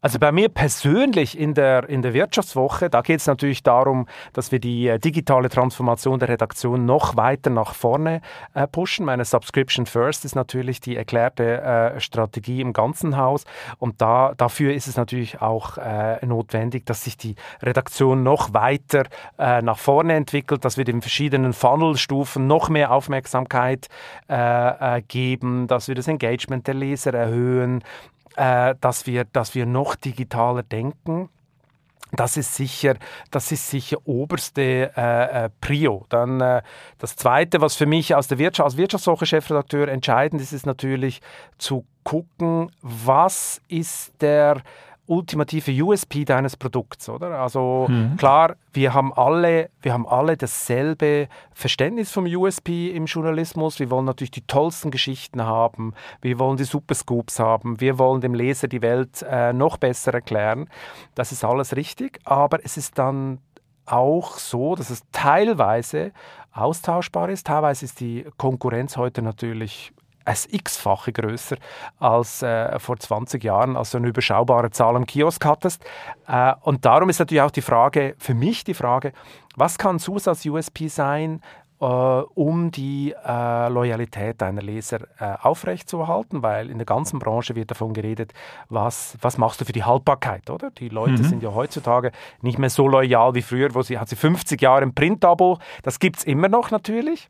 [0.05, 4.51] Also bei mir persönlich in der, in der Wirtschaftswoche, da geht es natürlich darum, dass
[4.51, 8.21] wir die äh, digitale Transformation der Redaktion noch weiter nach vorne
[8.53, 9.07] äh, pushen.
[9.07, 13.45] Meine Subscription First ist natürlich die erklärte äh, Strategie im ganzen Haus
[13.79, 19.05] und da, dafür ist es natürlich auch äh, notwendig, dass sich die Redaktion noch weiter
[19.39, 23.87] äh, nach vorne entwickelt, dass wir den verschiedenen Funnelstufen noch mehr Aufmerksamkeit
[24.27, 27.83] äh, geben, dass wir das Engagement der Leser erhöhen,
[28.37, 31.29] äh, dass, wir, dass wir noch digitaler denken.
[32.11, 32.95] Das ist sicher,
[33.31, 36.05] das ist sicher oberste äh, äh, Prio.
[36.09, 36.61] Dann äh,
[36.97, 41.19] das Zweite, was für mich aus der Wirtschaft, als Wirtschaftswoche-Chefredakteur entscheidend ist, ist natürlich
[41.57, 44.61] zu gucken, was ist der
[45.07, 47.39] ultimative USP deines Produkts, oder?
[47.39, 48.17] Also mhm.
[48.17, 53.79] klar, wir haben alle, wir haben alle dasselbe Verständnis vom USP im Journalismus.
[53.79, 58.33] Wir wollen natürlich die tollsten Geschichten haben, wir wollen die Superscoops haben, wir wollen dem
[58.33, 60.69] Leser die Welt äh, noch besser erklären.
[61.13, 63.39] Das ist alles richtig, aber es ist dann
[63.85, 66.11] auch so, dass es teilweise
[66.51, 67.47] austauschbar ist.
[67.47, 69.93] Teilweise ist die Konkurrenz heute natürlich
[70.25, 71.57] ein x-fache größer
[71.99, 75.85] als äh, vor 20 Jahren, als du eine überschaubare Zahl am Kiosk hattest.
[76.27, 79.13] Äh, und darum ist natürlich auch die Frage, für mich die Frage,
[79.55, 81.41] was kann Zusatz-USP sein,
[81.81, 87.69] äh, um die äh, Loyalität deiner Leser äh, aufrechtzuerhalten, weil in der ganzen Branche wird
[87.69, 88.33] davon geredet,
[88.69, 90.71] was, was machst du für die Haltbarkeit, oder?
[90.71, 91.23] Die Leute mhm.
[91.23, 92.11] sind ja heutzutage
[92.41, 95.99] nicht mehr so loyal wie früher, wo sie hat sie 50 Jahre im Print-Abo, das
[95.99, 97.29] gibt es immer noch natürlich.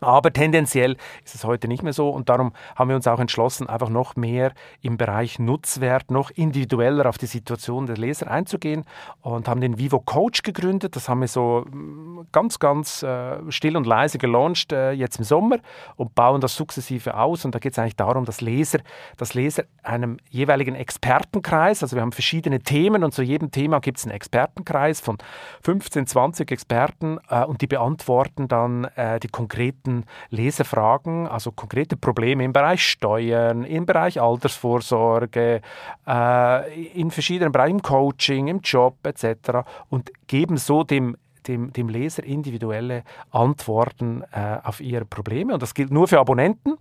[0.00, 3.66] Aber tendenziell ist es heute nicht mehr so und darum haben wir uns auch entschlossen,
[3.66, 8.84] einfach noch mehr im Bereich Nutzwert, noch individueller auf die Situation der Leser einzugehen
[9.22, 10.96] und haben den Vivo Coach gegründet.
[10.96, 15.24] Das haben wir so mm, ganz, ganz äh, still und leise gelauncht äh, jetzt im
[15.24, 15.58] Sommer
[15.96, 17.46] und bauen das sukzessive aus.
[17.46, 18.80] Und da geht es eigentlich darum, dass Leser,
[19.16, 23.98] dass Leser einem jeweiligen Expertenkreis, also wir haben verschiedene Themen und zu jedem Thema gibt
[23.98, 25.16] es einen Expertenkreis von
[25.62, 28.88] 15, 20 Experten äh, und die beantworten dann
[29.22, 35.60] die konkreten konkreten Leserfragen, also konkrete Probleme im Bereich Steuern, im Bereich Altersvorsorge,
[36.06, 39.66] äh, in verschiedenen Bereichen, im Coaching, im Job etc.
[39.88, 45.54] und geben so dem dem, dem Leser individuelle Antworten äh, auf ihre Probleme.
[45.54, 46.74] Und das gilt nur für Abonnenten.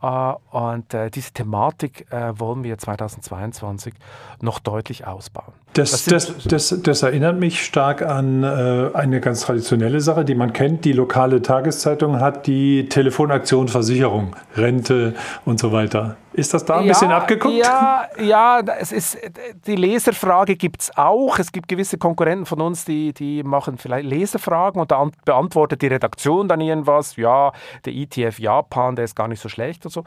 [0.00, 3.92] Uh, und uh, diese Thematik uh, wollen wir 2022
[4.40, 5.52] noch deutlich ausbauen.
[5.74, 10.84] Das, das, das, das erinnert mich stark an eine ganz traditionelle Sache, die man kennt.
[10.84, 16.16] Die lokale Tageszeitung hat die Telefonaktion Versicherung, Rente und so weiter.
[16.38, 17.56] Ist das da ein ja, bisschen abgeguckt?
[17.56, 19.18] Ja, ja es ist,
[19.66, 21.38] die Leserfrage gibt es auch.
[21.40, 25.88] Es gibt gewisse Konkurrenten von uns, die, die machen vielleicht Leserfragen und dann beantwortet die
[25.88, 27.16] Redaktion dann irgendwas.
[27.16, 27.52] Ja,
[27.84, 30.04] der ETF Japan, der ist gar nicht so schlecht und so.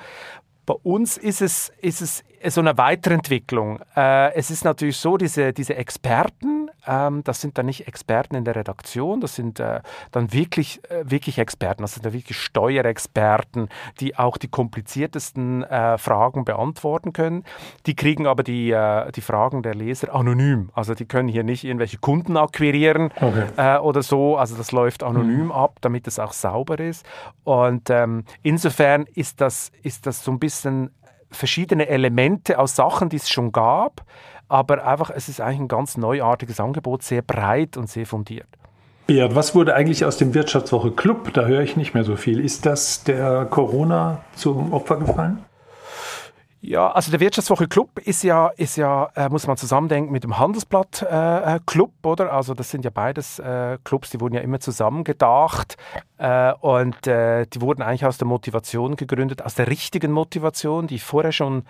[0.66, 3.80] Bei uns ist es, ist es so eine Weiterentwicklung.
[3.96, 8.46] Äh, es ist natürlich so, diese, diese Experten, ähm, das sind dann nicht Experten in
[8.46, 13.70] der Redaktion, das sind äh, dann wirklich, äh, wirklich Experten, das sind dann wirklich Steuerexperten,
[14.00, 17.44] die auch die kompliziertesten äh, Fragen beantworten können.
[17.86, 20.70] Die kriegen aber die, äh, die Fragen der Leser anonym.
[20.74, 23.46] Also die können hier nicht irgendwelche Kunden akquirieren okay.
[23.58, 24.38] Äh, oder so.
[24.38, 25.52] Also das läuft anonym mhm.
[25.52, 27.06] ab, damit es auch sauber ist.
[27.44, 30.92] Und ähm, insofern ist das, ist das so ein bisschen
[31.32, 34.04] verschiedene Elemente aus Sachen, die es schon gab,
[34.48, 38.48] aber einfach, es ist eigentlich ein ganz neuartiges Angebot, sehr breit und sehr fundiert.
[39.08, 41.34] Beat, was wurde eigentlich aus dem Wirtschaftswoche Club?
[41.34, 42.40] Da höre ich nicht mehr so viel.
[42.40, 45.44] Ist das der Corona zum Opfer gefallen?
[46.64, 50.38] Ja, also der Wirtschaftswoche Club ist ja, ist ja äh, muss man zusammendenken mit dem
[50.38, 52.32] Handelsblatt äh, äh, Club, oder?
[52.32, 55.78] Also das sind ja beides äh, Clubs, die wurden ja immer zusammen gedacht
[56.20, 60.96] äh, und äh, die wurden eigentlich aus der Motivation gegründet, aus der richtigen Motivation, die
[60.96, 61.64] ich vorher schon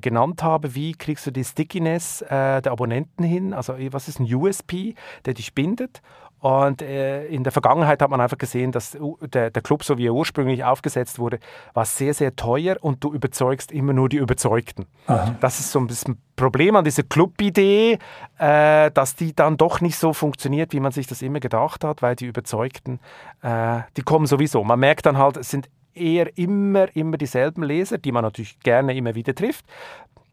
[0.00, 0.74] genannt habe.
[0.74, 3.54] Wie kriegst du die Stickiness der Abonnenten hin?
[3.54, 6.02] Also was ist ein USP, der dich bindet?
[6.40, 10.06] Und äh, in der Vergangenheit hat man einfach gesehen, dass der, der, Club, so wie
[10.06, 11.38] er ursprünglich aufgesetzt wurde,
[11.74, 14.86] war sehr, sehr teuer und du überzeugst immer nur die Überzeugten.
[15.06, 15.36] Aha.
[15.40, 17.98] Das ist so ein bisschen Problem an dieser Club-Idee,
[18.38, 22.00] äh, dass die dann doch nicht so funktioniert, wie man sich das immer gedacht hat,
[22.00, 23.00] weil die Überzeugten,
[23.42, 24.64] äh, die kommen sowieso.
[24.64, 28.96] Man merkt dann halt, es sind eher immer, immer dieselben Leser, die man natürlich gerne
[28.96, 29.66] immer wieder trifft.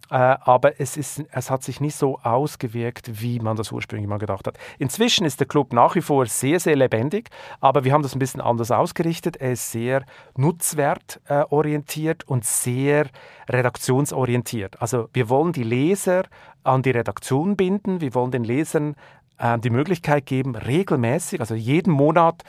[0.09, 4.17] Äh, aber es, ist, es hat sich nicht so ausgewirkt, wie man das ursprünglich mal
[4.17, 4.57] gedacht hat.
[4.79, 8.19] Inzwischen ist der Club nach wie vor sehr, sehr lebendig, aber wir haben das ein
[8.19, 9.37] bisschen anders ausgerichtet.
[9.37, 10.03] Er ist sehr
[10.35, 13.07] nutzwertorientiert und sehr
[13.49, 14.81] redaktionsorientiert.
[14.81, 16.23] Also wir wollen die Leser
[16.63, 18.95] an die Redaktion binden, wir wollen den Lesern
[19.37, 22.43] äh, die Möglichkeit geben, regelmäßig, also jeden Monat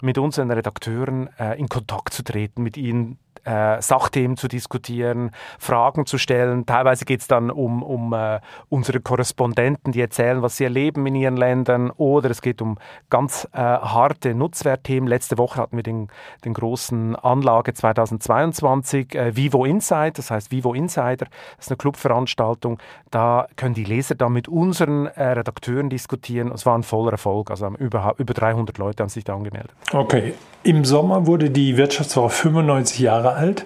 [0.00, 6.06] mit unseren Redakteuren äh, in Kontakt zu treten, mit ihnen äh, Sachthemen zu diskutieren, Fragen
[6.06, 6.66] zu stellen.
[6.66, 11.14] Teilweise geht es dann um, um äh, unsere Korrespondenten, die erzählen, was sie erleben in
[11.14, 12.78] ihren Ländern, oder es geht um
[13.10, 15.08] ganz äh, harte Nutzwertthemen.
[15.08, 16.08] Letzte Woche hatten wir den,
[16.44, 21.26] den großen Anlage 2022 äh, Vivo Inside, das heißt Vivo Insider,
[21.56, 22.78] das ist eine Clubveranstaltung.
[23.10, 26.52] Da können die Leser dann mit unseren äh, Redakteuren diskutieren.
[26.52, 29.72] Es war ein voller Erfolg, also über, über 300 Leute haben sich da angemeldet.
[29.92, 30.34] Okay,
[30.64, 33.64] im Sommer wurde die Wirtschaftswoche 95 Jahre alt.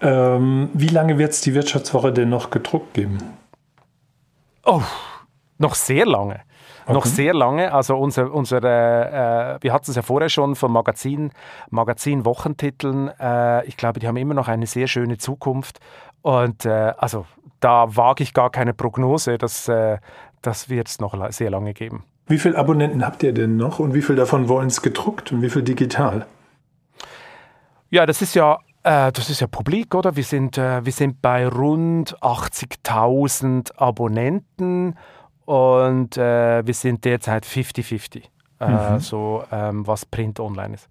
[0.00, 3.18] Ähm, wie lange wird es die Wirtschaftswoche denn noch gedruckt geben?
[4.64, 4.82] Oh,
[5.58, 6.40] noch sehr lange.
[6.84, 6.92] Okay.
[6.92, 7.72] Noch sehr lange.
[7.72, 11.30] Also unser, unsere, äh, wir hatten es ja vorher schon von Magazin,
[11.70, 13.08] Magazin-Wochentiteln.
[13.18, 15.80] Äh, ich glaube, die haben immer noch eine sehr schöne Zukunft.
[16.20, 17.24] Und äh, also
[17.60, 19.38] da wage ich gar keine Prognose.
[19.38, 19.98] Das, äh,
[20.42, 22.04] das wird es noch sehr lange geben.
[22.26, 25.42] Wie viele Abonnenten habt ihr denn noch und wie viel davon wollen es gedruckt und
[25.42, 26.26] wie viel digital?
[27.90, 30.14] Ja, das ist ja äh, das ist ja publik, oder?
[30.14, 34.96] Wir sind, äh, wir sind bei rund 80.000 Abonnenten
[35.46, 38.22] und äh, wir sind derzeit 50-50,
[38.60, 39.00] äh, mhm.
[39.00, 40.88] so ähm, was Print online ist.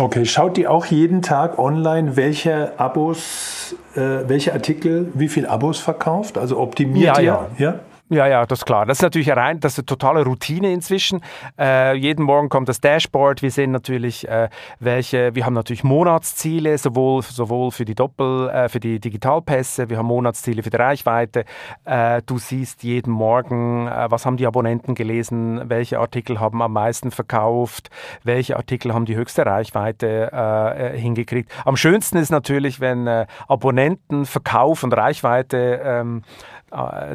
[0.00, 5.80] Okay, schaut die auch jeden Tag online, welche Abos, äh, welche Artikel, wie viele Abos
[5.80, 6.38] verkauft?
[6.38, 7.50] Also optimiert ja, ihr?
[7.58, 7.72] Ja.
[7.72, 7.80] ja?
[8.10, 8.86] Ja, ja, das ist klar.
[8.86, 11.20] Das ist natürlich rein, das ist eine totale Routine inzwischen.
[11.58, 13.42] Äh, jeden Morgen kommt das Dashboard.
[13.42, 14.48] Wir sehen natürlich, äh,
[14.80, 19.98] welche, wir haben natürlich Monatsziele, sowohl, sowohl für die Doppel, äh, für die Digitalpässe, wir
[19.98, 21.44] haben Monatsziele für die Reichweite.
[21.84, 26.72] Äh, du siehst jeden Morgen, äh, was haben die Abonnenten gelesen, welche Artikel haben am
[26.72, 27.90] meisten verkauft,
[28.24, 31.52] welche Artikel haben die höchste Reichweite äh, hingekriegt.
[31.66, 33.06] Am schönsten ist natürlich, wenn
[33.48, 36.57] Abonnenten, Verkauf und Reichweite ähm, äh,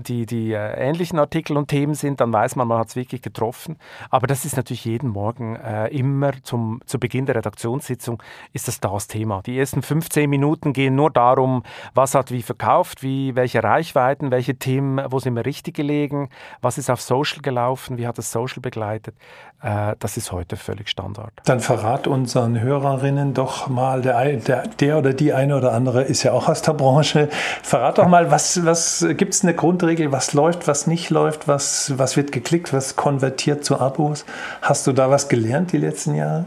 [0.02, 3.22] die, die äh, ähnlichen Artikel und Themen sind, dann weiß man, man hat es wirklich
[3.22, 3.78] getroffen.
[4.10, 8.80] Aber das ist natürlich jeden Morgen äh, immer zum, zu Beginn der Redaktionssitzung ist das
[8.80, 9.42] das Thema.
[9.46, 14.56] Die ersten 15 Minuten gehen nur darum, was hat wie verkauft, wie, welche Reichweiten, welche
[14.56, 16.30] Themen, wo sind wir richtig gelegen,
[16.62, 19.16] was ist auf Social gelaufen, wie hat das Social begleitet.
[19.64, 21.32] Äh, das ist heute völlig Standard.
[21.46, 26.24] Dann verrat unseren Hörerinnen doch mal, der, der, der oder die eine oder andere ist
[26.24, 27.30] ja auch aus der Branche.
[27.64, 31.94] Verrat doch mal, was, was gibt es eine Grundregel, was läuft, was nicht läuft, was,
[31.98, 34.26] was wird geklickt, was konvertiert zu Abos?
[34.62, 36.46] Hast du da was gelernt die letzten Jahre?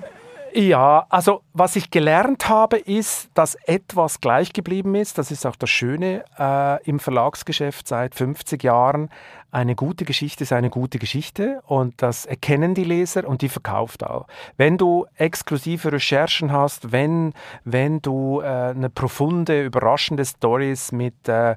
[0.59, 5.18] Ja, also was ich gelernt habe, ist, dass etwas gleich geblieben ist.
[5.18, 9.11] Das ist auch das Schöne äh, im Verlagsgeschäft seit 50 Jahren.
[9.50, 14.02] Eine gute Geschichte ist eine gute Geschichte und das erkennen die Leser und die verkauft
[14.02, 14.28] auch.
[14.57, 17.34] Wenn du exklusive Recherchen hast, wenn,
[17.64, 21.57] wenn du äh, eine profunde, überraschende Stories mit äh,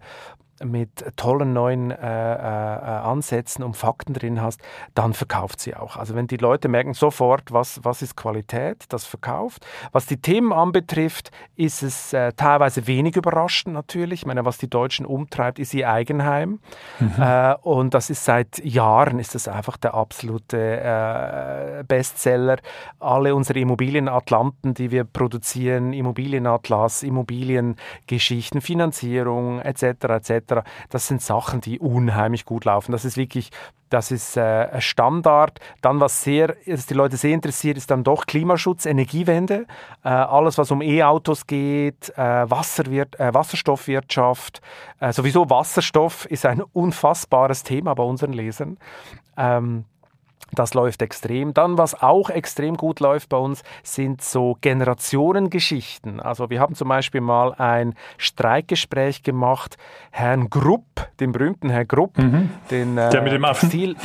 [0.63, 4.61] mit tollen neuen äh, äh, Ansätzen und Fakten drin hast,
[4.93, 5.97] dann verkauft sie auch.
[5.97, 9.65] Also wenn die Leute merken sofort, was, was ist Qualität, das verkauft.
[9.91, 14.21] Was die Themen anbetrifft, ist es äh, teilweise wenig überraschend natürlich.
[14.21, 16.59] Ich meine, was die Deutschen umtreibt, ist ihr Eigenheim.
[16.99, 17.13] Mhm.
[17.19, 22.57] Äh, und das ist seit Jahren ist das einfach der absolute äh, Bestseller.
[22.99, 29.83] Alle unsere Immobilienatlanten, die wir produzieren, Immobilienatlas, Immobiliengeschichten, Finanzierung etc.
[29.83, 30.48] etc
[30.89, 32.91] das sind Sachen, die unheimlich gut laufen.
[32.91, 33.51] Das ist wirklich
[33.89, 35.59] das ist äh, Standard.
[35.81, 39.65] Dann, was sehr, was die Leute sehr interessiert, ist dann doch Klimaschutz, Energiewende.
[40.03, 44.61] Äh, alles, was um E-Autos geht, äh, Wasserwirt, äh, Wasserstoffwirtschaft.
[44.99, 48.77] Äh, sowieso Wasserstoff ist ein unfassbares Thema bei unseren Lesern.
[49.37, 49.85] Ähm,
[50.53, 51.53] das läuft extrem.
[51.53, 56.19] Dann, was auch extrem gut läuft bei uns, sind so Generationengeschichten.
[56.19, 59.77] Also wir haben zum Beispiel mal ein Streikgespräch gemacht.
[60.11, 62.49] Herrn Grupp, den berühmten Herrn Grupp, mhm.
[62.71, 63.95] den äh, der mit dem Affen, Textil,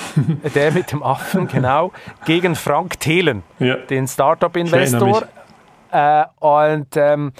[0.55, 1.92] der mit dem Affen, genau,
[2.24, 3.76] gegen Frank Thelen, ja.
[3.76, 5.24] den Startup-Investor.
[5.90, 7.32] Äh, und ähm,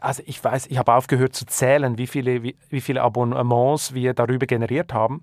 [0.00, 4.14] also ich weiß, ich habe aufgehört zu zählen, wie viele, wie, wie viele Abonnements wir
[4.14, 5.22] darüber generiert haben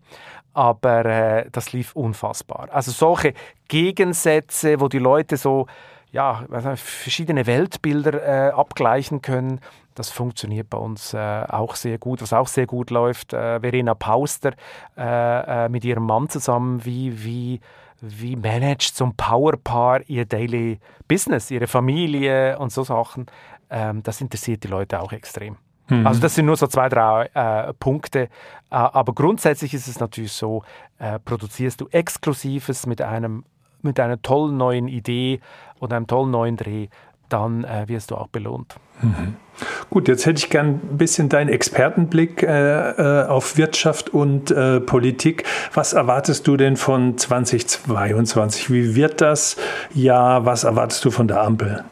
[0.58, 2.70] aber äh, das lief unfassbar.
[2.72, 3.36] Also solche
[3.68, 5.68] Gegensätze, wo die Leute so
[6.12, 6.46] ja,
[6.76, 9.60] verschiedene Weltbilder äh, abgleichen können,
[9.94, 12.24] das funktioniert bei uns äh, auch sehr gut.
[12.24, 14.54] Was auch sehr gut läuft, äh, Verena Pauster
[14.98, 17.60] äh, äh, mit ihrem Mann zusammen, wie, wie,
[18.02, 23.28] wie managt so ein Powerpaar ihr Daily Business, ihre Familie und so Sachen.
[23.70, 25.58] Ähm, das interessiert die Leute auch extrem.
[25.90, 26.06] Mhm.
[26.06, 28.22] Also das sind nur so zwei, drei äh, Punkte.
[28.22, 28.30] Äh,
[28.70, 30.64] aber grundsätzlich ist es natürlich so,
[31.00, 33.44] äh, produzierst du Exklusives mit einem
[33.82, 35.40] mit einer tollen neuen Idee
[35.80, 36.88] und einem tollen neuen Dreh,
[37.30, 38.76] dann äh, wirst du auch belohnt.
[39.02, 39.36] Mhm.
[39.90, 44.80] Gut, jetzt hätte ich gern ein bisschen deinen Expertenblick äh, äh, auf Wirtschaft und äh,
[44.80, 45.44] Politik.
[45.74, 48.72] Was erwartest du denn von 2022?
[48.72, 49.58] Wie wird das
[49.94, 50.46] Jahr?
[50.46, 51.84] Was erwartest du von der Ampel?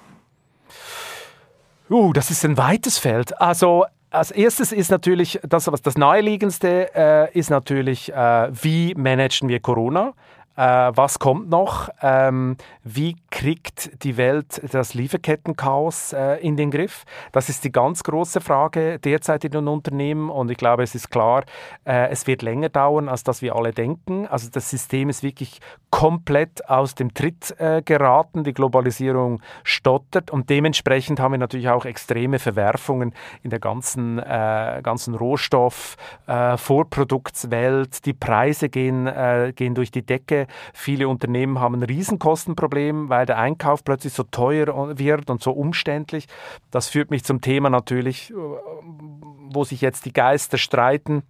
[1.90, 3.40] Uh, das ist ein weites Feld.
[3.40, 9.50] Also als erstes ist natürlich das, was das naheliegendste äh, ist natürlich, äh, wie managen
[9.50, 10.14] wir Corona?
[10.56, 11.90] Äh, was kommt noch?
[12.02, 17.04] Ähm, wie kriegt die Welt das Lieferkettenchaos äh, in den Griff?
[17.34, 21.12] Das ist die ganz große Frage derzeit in den Unternehmen und ich glaube, es ist
[21.12, 21.44] klar,
[21.84, 24.28] äh, es wird länger dauern, als dass wir alle denken.
[24.28, 28.46] Also das System ist wirklich komplett aus dem Tritt äh, geraten.
[28.46, 34.80] Die Globalisierung stottert und dementsprechend haben wir natürlich auch extreme Verwerfungen in der ganzen, äh,
[34.82, 35.98] ganzen Rohstoff,
[36.28, 38.06] äh, Vorproduktswelt.
[38.06, 39.10] Die Preise gehen,
[39.56, 40.45] gehen durch die Decke.
[40.74, 46.28] Viele Unternehmen haben ein Riesenkostenproblem, weil der Einkauf plötzlich so teuer wird und so umständlich.
[46.72, 51.24] Das führt mich zum Thema natürlich, äh, wo sich jetzt die Geister streiten.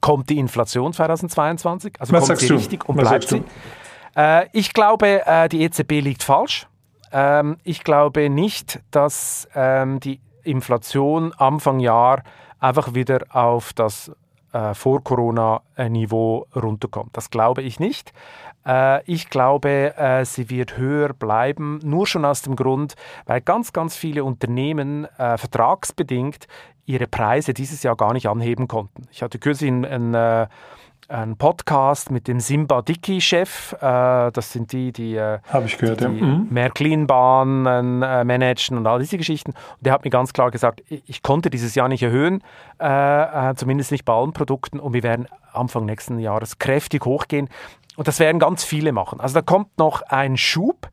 [0.00, 1.94] Kommt die Inflation 2022?
[1.98, 2.54] Also Was kommt sie du?
[2.54, 3.42] richtig und Was bleibt sie?
[4.16, 6.66] Äh, ich glaube, äh, die EZB liegt falsch.
[7.12, 12.22] Ähm, ich glaube nicht, dass ähm, die Inflation Anfang Jahr
[12.58, 14.12] einfach wieder auf das
[14.52, 17.16] äh, Vor-Corona-Niveau runterkommt.
[17.16, 18.12] Das glaube ich nicht.
[18.66, 22.94] Äh, ich glaube, äh, sie wird höher bleiben, nur schon aus dem Grund,
[23.26, 26.46] weil ganz, ganz viele Unternehmen äh, vertragsbedingt
[26.84, 29.08] ihre Preise dieses Jahr gar nicht anheben konnten.
[29.10, 29.84] Ich hatte kürzlich ein,
[30.14, 30.48] ein
[31.08, 33.72] äh, ein Podcast mit dem Simba Dicky-Chef.
[33.74, 36.26] Äh, das sind die, die, äh, gehört, die, die ja.
[36.26, 36.48] mhm.
[36.50, 39.52] Märklin-Bahnen äh, managen und all diese Geschichten.
[39.52, 42.42] Und der hat mir ganz klar gesagt, ich, ich konnte dieses Jahr nicht erhöhen,
[42.80, 44.78] äh, äh, zumindest nicht bei allen Produkten.
[44.78, 47.48] Und wir werden Anfang nächsten Jahres kräftig hochgehen.
[47.96, 49.20] Und das werden ganz viele machen.
[49.20, 50.88] Also da kommt noch ein Schub.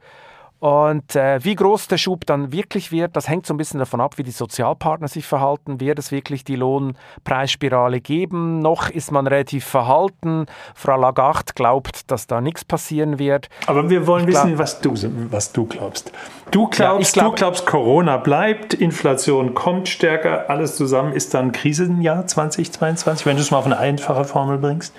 [0.66, 4.02] Und äh, wie groß der Schub dann wirklich wird, das hängt so ein bisschen davon
[4.02, 5.80] ab, wie die Sozialpartner sich verhalten.
[5.80, 8.62] Wird es wirklich die Lohnpreisspirale geben?
[8.62, 10.48] Noch ist man relativ verhalten.
[10.74, 13.48] Frau Lagarde glaubt, dass da nichts passieren wird.
[13.68, 14.96] Aber wir wollen glaub, wissen, was du,
[15.30, 16.12] was du glaubst.
[16.50, 21.52] Du glaubst, ja, glaub, du glaubst, Corona bleibt, Inflation kommt stärker, alles zusammen ist dann
[21.52, 24.96] Krisenjahr 2022, wenn du es mal auf eine einfache Formel bringst?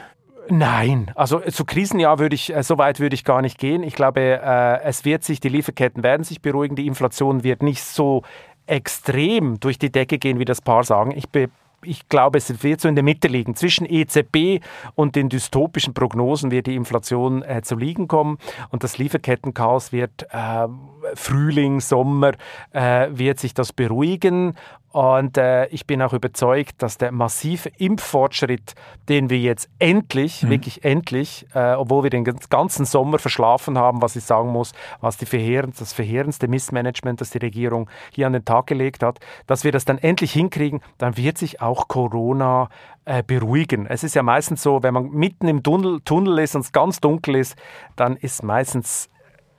[0.49, 3.83] Nein, also zu Krisenjahr würde ich, äh, so weit würde ich gar nicht gehen.
[3.83, 7.83] Ich glaube, äh, es wird sich, die Lieferketten werden sich beruhigen, die Inflation wird nicht
[7.83, 8.23] so
[8.67, 11.13] extrem durch die Decke gehen, wie das Paar sagen.
[11.17, 11.49] Ich be
[11.83, 13.55] ich glaube, es wird so in der Mitte liegen.
[13.55, 14.61] Zwischen EZB
[14.95, 18.39] und den dystopischen Prognosen wird die Inflation äh, zu liegen kommen
[18.71, 20.67] und das Lieferkettenchaos wird äh,
[21.15, 22.33] Frühling, Sommer,
[22.73, 24.55] äh, wird sich das beruhigen.
[24.91, 28.75] Und äh, ich bin auch überzeugt, dass der massive Impffortschritt,
[29.09, 30.51] den wir jetzt endlich, mhm.
[30.51, 35.19] wirklich endlich, äh, obwohl wir den ganzen Sommer verschlafen haben, was ich sagen muss, was
[35.19, 39.65] die verheerend, das verheerendste Missmanagement, das die Regierung hier an den Tag gelegt hat, dass
[39.65, 42.71] wir das dann endlich hinkriegen, dann wird sich auch Corona
[43.05, 43.87] äh, beruhigen.
[43.87, 47.01] Es ist ja meistens so, wenn man mitten im Tunnel, Tunnel ist und es ganz
[47.01, 47.57] dunkel ist,
[47.97, 49.11] dann ist meistens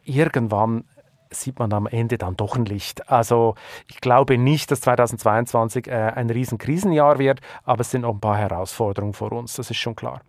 [0.03, 0.85] irgendwann
[1.31, 3.09] sieht man am Ende dann doch ein Licht.
[3.09, 3.55] Also
[3.87, 8.19] ich glaube nicht, dass 2022 äh, ein riesen Krisenjahr wird, aber es sind noch ein
[8.19, 10.21] paar Herausforderungen vor uns, das ist schon klar.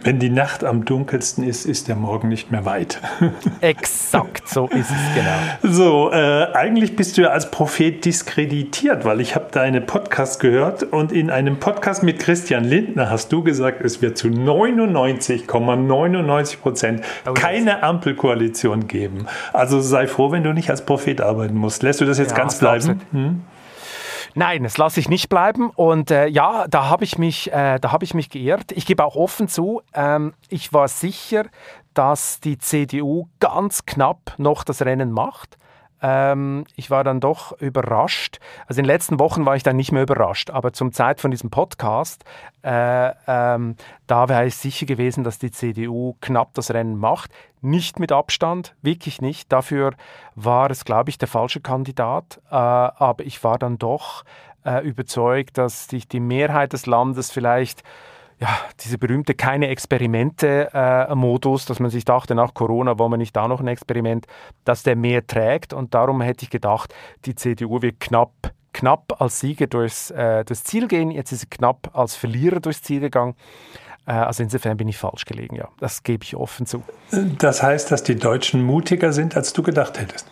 [0.00, 3.00] Wenn die Nacht am dunkelsten ist, ist der Morgen nicht mehr weit.
[3.60, 5.74] Exakt, so ist es genau.
[5.74, 10.82] So, äh, eigentlich bist du ja als Prophet diskreditiert, weil ich habe deine Podcast gehört
[10.82, 17.02] und in einem Podcast mit Christian Lindner hast du gesagt, es wird zu 99,99 Prozent
[17.02, 19.26] ,99 oh, keine Ampelkoalition geben.
[19.52, 21.82] Also sei froh, wenn du nicht als Prophet arbeiten musst.
[21.82, 23.00] Lässt du das jetzt ja, ganz bleiben?
[23.12, 23.42] Hm?
[24.34, 25.70] Nein, das lasse ich nicht bleiben.
[25.70, 28.72] Und äh, ja, da habe ich, mich, äh, hab ich mich geirrt.
[28.72, 31.44] Ich gebe auch offen zu, ähm, ich war sicher,
[31.94, 35.56] dass die CDU ganz knapp noch das Rennen macht.
[36.06, 38.38] Ähm, ich war dann doch überrascht.
[38.66, 41.30] Also in den letzten Wochen war ich dann nicht mehr überrascht, aber zum Zeit von
[41.30, 42.24] diesem Podcast,
[42.62, 43.76] äh, ähm,
[44.06, 47.30] da wäre ich sicher gewesen, dass die CDU knapp das Rennen macht.
[47.62, 49.50] Nicht mit Abstand, wirklich nicht.
[49.50, 49.92] Dafür
[50.34, 52.38] war es, glaube ich, der falsche Kandidat.
[52.50, 54.24] Äh, aber ich war dann doch
[54.66, 57.82] äh, überzeugt, dass sich die Mehrheit des Landes vielleicht
[58.40, 58.48] ja,
[58.80, 63.48] diese berühmte keine Experimente-Modus, äh, dass man sich dachte, nach Corona wollen wir nicht da
[63.48, 64.26] noch ein Experiment,
[64.64, 65.72] dass der mehr trägt.
[65.72, 70.64] Und darum hätte ich gedacht, die CDU wird knapp, knapp als Sieger durchs äh, das
[70.64, 71.10] Ziel gehen.
[71.10, 73.34] Jetzt ist sie knapp als Verlierer durchs Ziel gegangen.
[74.06, 75.68] Äh, also insofern bin ich falsch gelegen, ja.
[75.78, 76.82] Das gebe ich offen zu.
[77.38, 80.26] Das heißt, dass die Deutschen mutiger sind, als du gedacht hättest?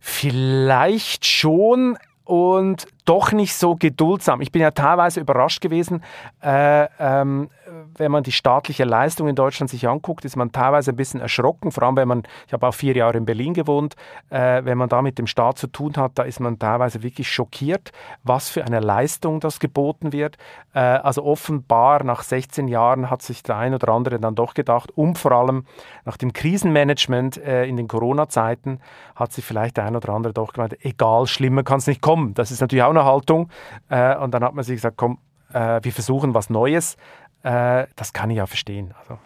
[0.00, 1.96] Vielleicht schon,
[2.28, 4.42] und doch nicht so geduldsam.
[4.42, 6.02] Ich bin ja teilweise überrascht gewesen,
[6.42, 7.48] äh, ähm,
[7.96, 11.72] wenn man die staatliche Leistung in Deutschland sich anguckt, ist man teilweise ein bisschen erschrocken,
[11.72, 13.96] vor allem wenn man, ich habe auch vier Jahre in Berlin gewohnt,
[14.30, 17.30] äh, wenn man da mit dem Staat zu tun hat, da ist man teilweise wirklich
[17.30, 17.92] schockiert,
[18.24, 20.36] was für eine Leistung das geboten wird.
[20.74, 24.90] Äh, also offenbar nach 16 Jahren hat sich der ein oder andere dann doch gedacht,
[24.96, 25.64] und vor allem
[26.04, 28.80] nach dem Krisenmanagement äh, in den Corona-Zeiten
[29.14, 32.34] hat sich vielleicht der ein oder andere doch gemeint, egal, schlimmer kann es nicht kommen.
[32.34, 33.48] Das ist natürlich auch eine Haltung.
[33.88, 35.18] Äh, und dann hat man sich gesagt, komm,
[35.52, 36.96] äh, wir versuchen was Neues.
[37.42, 38.94] Äh, das kann ich ja verstehen.
[39.00, 39.18] Also.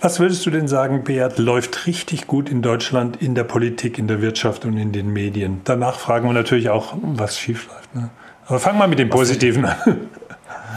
[0.00, 4.08] Was würdest du denn sagen, Beat, läuft richtig gut in Deutschland in der Politik, in
[4.08, 5.60] der Wirtschaft und in den Medien?
[5.64, 7.94] Danach fragen wir natürlich auch, was schief läuft.
[7.94, 8.10] Ne?
[8.46, 10.08] Aber fangen wir mit dem Positiven an.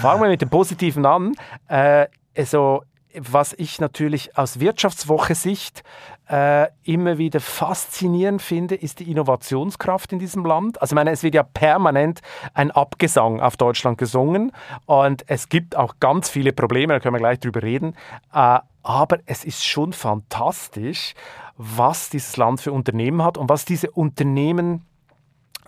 [0.01, 1.33] Fangen wir mit dem Positiven an.
[1.67, 2.07] Äh,
[2.37, 2.83] also,
[3.17, 5.83] was ich natürlich aus Wirtschaftswoche-Sicht
[6.29, 10.81] äh, immer wieder faszinierend finde, ist die Innovationskraft in diesem Land.
[10.81, 12.21] Also ich meine, es wird ja permanent
[12.53, 14.51] ein Abgesang auf Deutschland gesungen
[14.85, 17.95] und es gibt auch ganz viele Probleme, da können wir gleich drüber reden.
[18.33, 21.13] Äh, aber es ist schon fantastisch,
[21.57, 24.85] was dieses Land für Unternehmen hat und was diese Unternehmen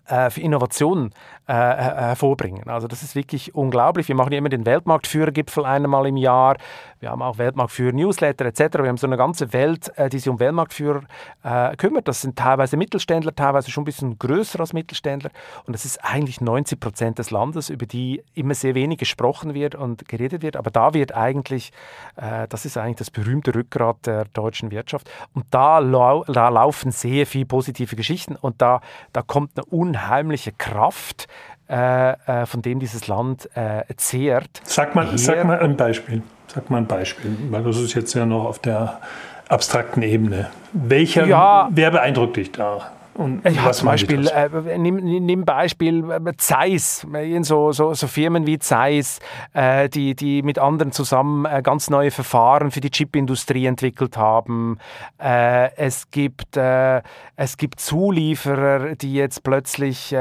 [0.05, 1.13] äh, für Innovationen
[1.47, 2.67] äh, hervorbringen.
[2.67, 4.07] Also das ist wirklich unglaublich.
[4.09, 6.57] Wir machen immer den Weltmarktführergipfel einmal im Jahr.
[6.99, 8.79] Wir haben auch Weltmarktführer-Newsletter etc.
[8.79, 11.03] Wir haben so eine ganze Welt, äh, die sich um Weltmarktführer
[11.43, 12.07] äh, kümmert.
[12.07, 15.29] Das sind teilweise Mittelständler, teilweise schon ein bisschen größer als Mittelständler.
[15.65, 19.75] Und das ist eigentlich 90 Prozent des Landes, über die immer sehr wenig gesprochen wird
[19.75, 20.57] und geredet wird.
[20.57, 21.71] Aber da wird eigentlich,
[22.17, 25.09] äh, das ist eigentlich das berühmte Rückgrat der deutschen Wirtschaft.
[25.33, 28.81] Und da, lau da laufen sehr viele positive Geschichten und da,
[29.13, 31.27] da kommt eine unheimliche Kraft
[31.69, 34.61] äh, äh, von dem dieses Land äh, zehrt.
[34.63, 36.21] Sag mal, sag mal ein Beispiel.
[36.47, 39.01] Sag mal ein Beispiel, weil das ist jetzt ja noch auf der
[39.49, 40.49] abstrakten Ebene.
[40.73, 42.91] Welcher, ja, wer beeindruckt dich da?
[43.17, 47.05] Und ja, zum Beispiel, äh, nimm, nimm Beispiel äh, Zeiss,
[47.41, 49.19] so, so, so Firmen wie Zeiss,
[49.53, 54.77] äh, die, die mit anderen zusammen äh, ganz neue Verfahren für die Chipindustrie entwickelt haben.
[55.17, 57.01] Äh, es, gibt, äh,
[57.35, 60.15] es gibt Zulieferer, die jetzt plötzlich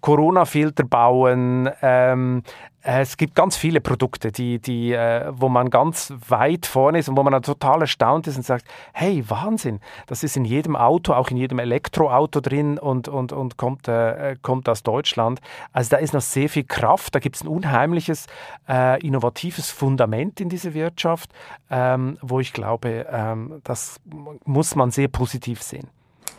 [0.00, 1.68] Corona-Filter bauen.
[1.82, 6.98] Ähm, äh, es gibt ganz viele Produkte, die, die, äh, wo man ganz weit vorne
[6.98, 10.76] ist und wo man total erstaunt ist und sagt, hey, Wahnsinn, das ist in jedem
[10.76, 15.40] Auto, auch in jedem Elektroauto drin und, und, und kommt, äh, kommt aus Deutschland.
[15.72, 18.26] Also da ist noch sehr viel Kraft, da gibt es ein unheimliches,
[18.68, 21.30] äh, innovatives Fundament in dieser Wirtschaft,
[21.70, 24.00] ähm, wo ich glaube, ähm, das
[24.44, 25.88] muss man sehr positiv sehen.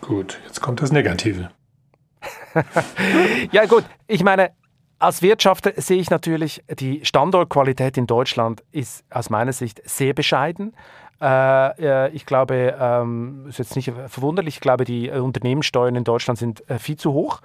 [0.02, 1.52] Gut, jetzt kommt das Negative.
[3.52, 4.52] ja gut, ich meine,
[5.02, 10.74] als Wirtschafter sehe ich natürlich, die Standortqualität in Deutschland ist aus meiner Sicht sehr bescheiden.
[11.22, 16.68] Äh, ich glaube, ähm, ist jetzt nicht verwunderlich, ich glaube, die Unternehmenssteuern in Deutschland sind
[16.70, 17.42] äh, viel zu hoch.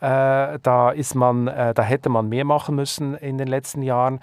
[0.00, 4.20] Äh, da ist man, äh, da hätte man mehr machen müssen in den letzten Jahren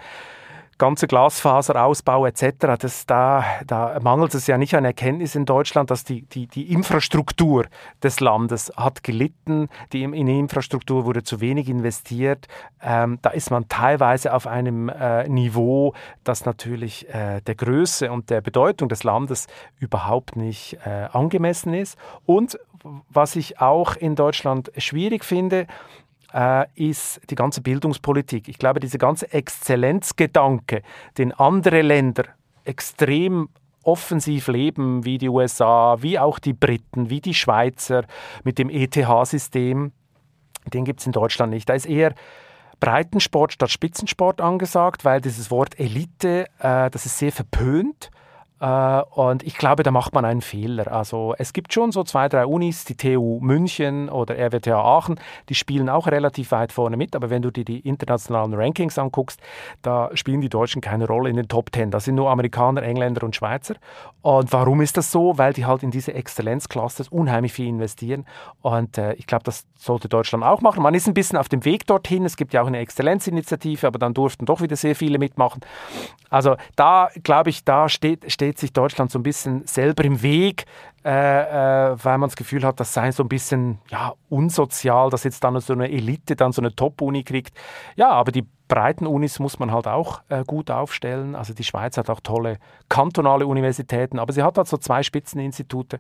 [0.77, 6.03] ganze Glasfaserausbau etc., das, da, da mangelt es ja nicht an Erkenntnis in Deutschland, dass
[6.03, 7.65] die, die, die Infrastruktur
[8.03, 12.47] des Landes hat gelitten, die in die Infrastruktur wurde zu wenig investiert.
[12.81, 18.29] Ähm, da ist man teilweise auf einem äh, Niveau, das natürlich äh, der Größe und
[18.29, 19.47] der Bedeutung des Landes
[19.79, 21.97] überhaupt nicht äh, angemessen ist.
[22.25, 22.59] Und
[23.09, 25.67] was ich auch in Deutschland schwierig finde,
[26.75, 28.49] ist die ganze Bildungspolitik.
[28.49, 30.81] Ich glaube, dieser ganze Exzellenzgedanke,
[31.17, 32.25] den andere Länder
[32.65, 33.49] extrem
[33.83, 38.03] offensiv leben, wie die USA, wie auch die Briten, wie die Schweizer
[38.43, 39.93] mit dem ETH-System,
[40.73, 41.69] den gibt es in Deutschland nicht.
[41.69, 42.13] Da ist eher
[42.79, 48.11] Breitensport statt Spitzensport angesagt, weil dieses Wort Elite, äh, das ist sehr verpönt.
[48.59, 50.91] Äh, und ich glaube, da macht man einen Fehler.
[50.91, 55.55] Also es gibt schon so zwei, drei Unis, die TU München oder RWTH Aachen, die
[55.55, 57.15] spielen auch relativ weit vorne mit.
[57.15, 59.39] Aber wenn du dir die internationalen Rankings anguckst,
[59.81, 61.91] da spielen die Deutschen keine Rolle in den Top Ten.
[61.91, 63.75] Da sind nur Amerikaner, Engländer und Schweizer.
[64.21, 65.37] Und warum ist das so?
[65.37, 68.25] Weil die halt in diese Exzellenzclusters unheimlich viel investieren.
[68.61, 70.81] Und äh, ich glaube, das sollte Deutschland auch machen.
[70.81, 72.25] Man ist ein bisschen auf dem Weg dorthin.
[72.25, 75.61] Es gibt ja auch eine Exzellenzinitiative, aber dann durften doch wieder sehr viele mitmachen.
[76.29, 80.21] Also da, glaube ich, da steht, steht steht sich Deutschland so ein bisschen selber im
[80.21, 80.63] Weg,
[81.03, 85.25] äh, äh, weil man das Gefühl hat, das sei so ein bisschen ja, unsozial, dass
[85.25, 87.57] jetzt dann so eine Elite dann so eine Top-Uni kriegt.
[87.97, 91.35] Ja, aber die breiten Unis muss man halt auch äh, gut aufstellen.
[91.35, 95.99] Also die Schweiz hat auch tolle kantonale Universitäten, aber sie hat halt so zwei Spitzeninstitute,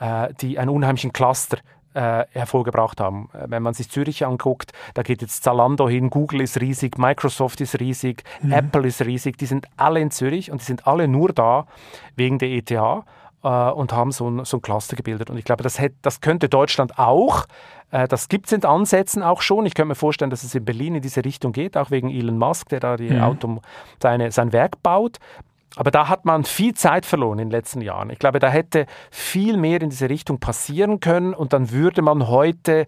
[0.00, 1.58] äh, die einen unheimlichen Cluster
[1.94, 3.28] äh, hervorgebracht haben.
[3.32, 7.60] Äh, wenn man sich Zürich anguckt, da geht jetzt Zalando hin, Google ist riesig, Microsoft
[7.60, 8.52] ist riesig, mhm.
[8.52, 11.66] Apple ist riesig, die sind alle in Zürich und die sind alle nur da
[12.16, 12.70] wegen der ETH.
[12.70, 15.30] äh, und haben so ein, so ein Cluster gebildet.
[15.30, 17.46] Und ich glaube, das, hätte, das könnte Deutschland auch.
[17.90, 19.66] Äh, das gibt es in Ansätzen auch schon.
[19.66, 22.38] Ich könnte mir vorstellen, dass es in Berlin in diese Richtung geht, auch wegen Elon
[22.38, 23.22] Musk, der da die mhm.
[23.22, 23.60] Auto,
[24.02, 25.18] seine, sein Werk baut.
[25.76, 28.10] Aber da hat man viel Zeit verloren in den letzten Jahren.
[28.10, 32.28] Ich glaube, da hätte viel mehr in diese Richtung passieren können und dann würde man
[32.28, 32.86] heute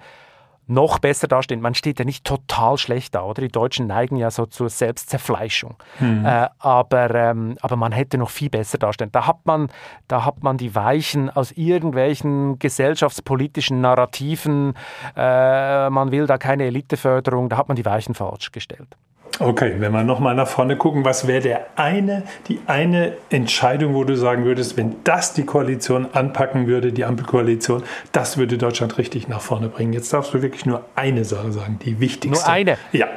[0.68, 1.60] noch besser dastehen.
[1.60, 3.40] Man steht ja nicht total schlecht da, oder?
[3.40, 5.76] Die Deutschen neigen ja so zur Selbstzerfleischung.
[6.00, 6.24] Mhm.
[6.24, 9.12] Äh, aber, ähm, aber man hätte noch viel besser dastehen.
[9.12, 9.68] Da hat man,
[10.08, 14.74] da hat man die Weichen aus irgendwelchen gesellschaftspolitischen Narrativen,
[15.16, 18.96] äh, man will da keine Eliteförderung, da hat man die Weichen falsch gestellt.
[19.38, 24.04] Okay, wenn wir nochmal nach vorne gucken, was wäre der eine, die eine Entscheidung, wo
[24.04, 27.82] du sagen würdest, wenn das die Koalition anpacken würde, die Ampelkoalition,
[28.12, 29.92] das würde Deutschland richtig nach vorne bringen.
[29.92, 32.44] Jetzt darfst du wirklich nur eine Sache sagen, die wichtigste.
[32.44, 32.78] Nur eine?
[32.92, 33.08] Ja.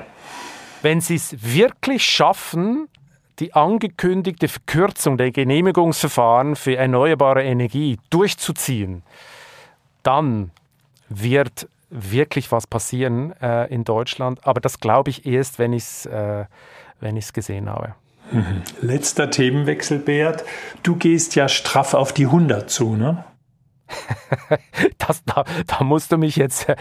[0.81, 2.87] Wenn sie es wirklich schaffen,
[3.39, 9.03] die angekündigte Verkürzung der Genehmigungsverfahren für erneuerbare Energie durchzuziehen,
[10.03, 10.51] dann
[11.07, 14.45] wird wirklich was passieren äh, in Deutschland.
[14.45, 16.45] Aber das glaube ich erst, wenn ich es äh,
[17.33, 17.95] gesehen habe.
[18.31, 18.61] Mhm.
[18.81, 20.43] Letzter Themenwechsel, Beat.
[20.83, 23.23] Du gehst ja straff auf die 100 zu, ne?
[24.97, 26.75] das, da, da, musst du mich jetzt äh,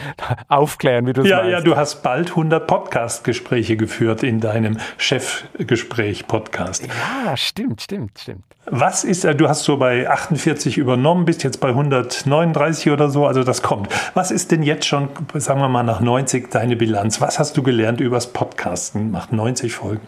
[0.49, 1.51] aufklären, wie du es ja, meinst.
[1.53, 6.87] Ja, du hast bald 100 Podcast-Gespräche geführt in deinem Chefgespräch-Podcast.
[6.87, 8.45] Ja, stimmt, stimmt, stimmt.
[8.67, 13.27] Was ist, äh, du hast so bei 48 übernommen, bist jetzt bei 139 oder so,
[13.27, 13.89] also das kommt.
[14.15, 17.21] Was ist denn jetzt schon, sagen wir mal, nach 90 deine Bilanz?
[17.21, 20.07] Was hast du gelernt übers Podcasten nach 90 Folgen?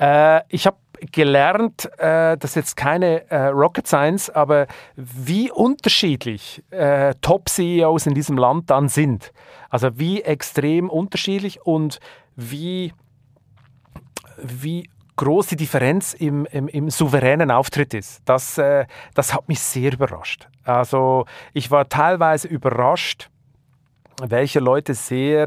[0.00, 0.76] Äh, ich habe
[1.12, 8.14] gelernt, äh, das ist jetzt keine äh, Rocket Science, aber wie unterschiedlich äh, Top-CEOs in
[8.14, 9.32] diesem Land dann sind.
[9.70, 11.98] Also wie extrem unterschiedlich und
[12.36, 12.92] wie,
[14.38, 18.22] wie groß die Differenz im, im, im souveränen Auftritt ist.
[18.24, 20.48] Das, äh, das hat mich sehr überrascht.
[20.64, 23.30] Also ich war teilweise überrascht,
[24.22, 25.46] welche Leute sehr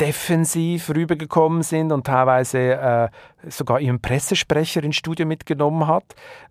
[0.00, 3.08] defensiv rübergekommen sind und teilweise äh,
[3.50, 6.04] sogar ihren Pressesprecher ins Studio mitgenommen hat.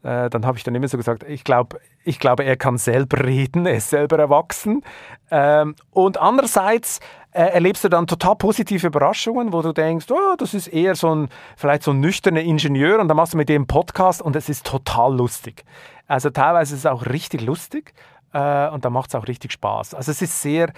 [0.03, 3.25] Äh, dann habe ich dann immer so gesagt, ich glaube, ich glaube, er kann selber
[3.25, 4.83] reden, er ist selber erwachsen.
[5.31, 6.99] Ähm, und andererseits
[7.31, 11.13] äh, erlebst du dann total positive Überraschungen, wo du denkst, oh, das ist eher so
[11.13, 14.49] ein, vielleicht so ein nüchterner Ingenieur und dann machst du mit dem Podcast und es
[14.49, 15.63] ist total lustig.
[16.07, 17.93] Also teilweise ist es auch richtig lustig
[18.33, 19.93] äh, und da macht es auch richtig Spaß.
[19.93, 20.71] Also es ist sehr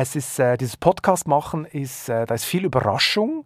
[0.00, 3.44] es ist, äh, dieses Podcast machen, ist, äh, da ist viel Überraschung.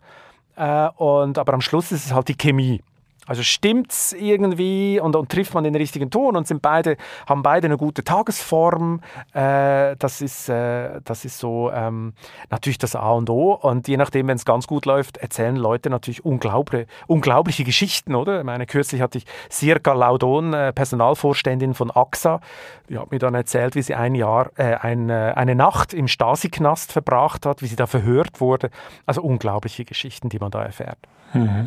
[0.55, 2.83] Äh, und, aber am Schluss ist es halt die Chemie.
[3.27, 6.97] Also stimmt's irgendwie und, und, trifft man den richtigen Ton und sind beide,
[7.29, 9.01] haben beide eine gute Tagesform.
[9.33, 12.15] Äh, das, ist, äh, das ist so ähm,
[12.51, 13.53] natürlich das A und O.
[13.53, 18.41] Und je nachdem, wenn es ganz gut läuft, erzählen Leute natürlich unglaubliche, unglaubliche Geschichten, oder?
[18.41, 22.41] Ich meine, kürzlich hatte ich Sirka Laudon, äh, Personalvorständin von AXA,
[22.89, 26.09] die hat mir dann erzählt, wie sie ein Jahr, äh, ein, äh, eine Nacht im
[26.09, 28.71] Stasi-Knast verbracht hat, wie sie da verhört wurde.
[29.07, 30.99] Also unglaubliche Geschichten, die man da erfährt.
[31.35, 31.67] Mhm.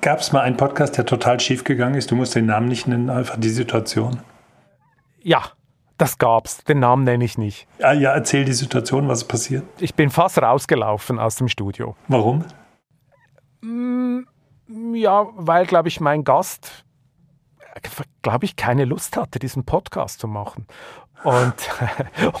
[0.00, 2.10] Gab es mal einen Podcast, der total schief gegangen ist?
[2.10, 4.20] Du musst den Namen nicht nennen, einfach die Situation.
[5.22, 5.42] Ja,
[5.98, 6.64] das gab's.
[6.64, 7.68] Den Namen nenne ich nicht.
[7.80, 9.64] Ah, ja, erzähl die Situation, was ist passiert.
[9.78, 11.94] Ich bin fast rausgelaufen aus dem Studio.
[12.08, 12.44] Warum?
[13.60, 14.22] Mm,
[14.94, 16.84] ja, weil, glaube ich, mein Gast,
[18.22, 20.66] glaube ich, keine Lust hatte, diesen Podcast zu machen.
[21.22, 21.54] Und,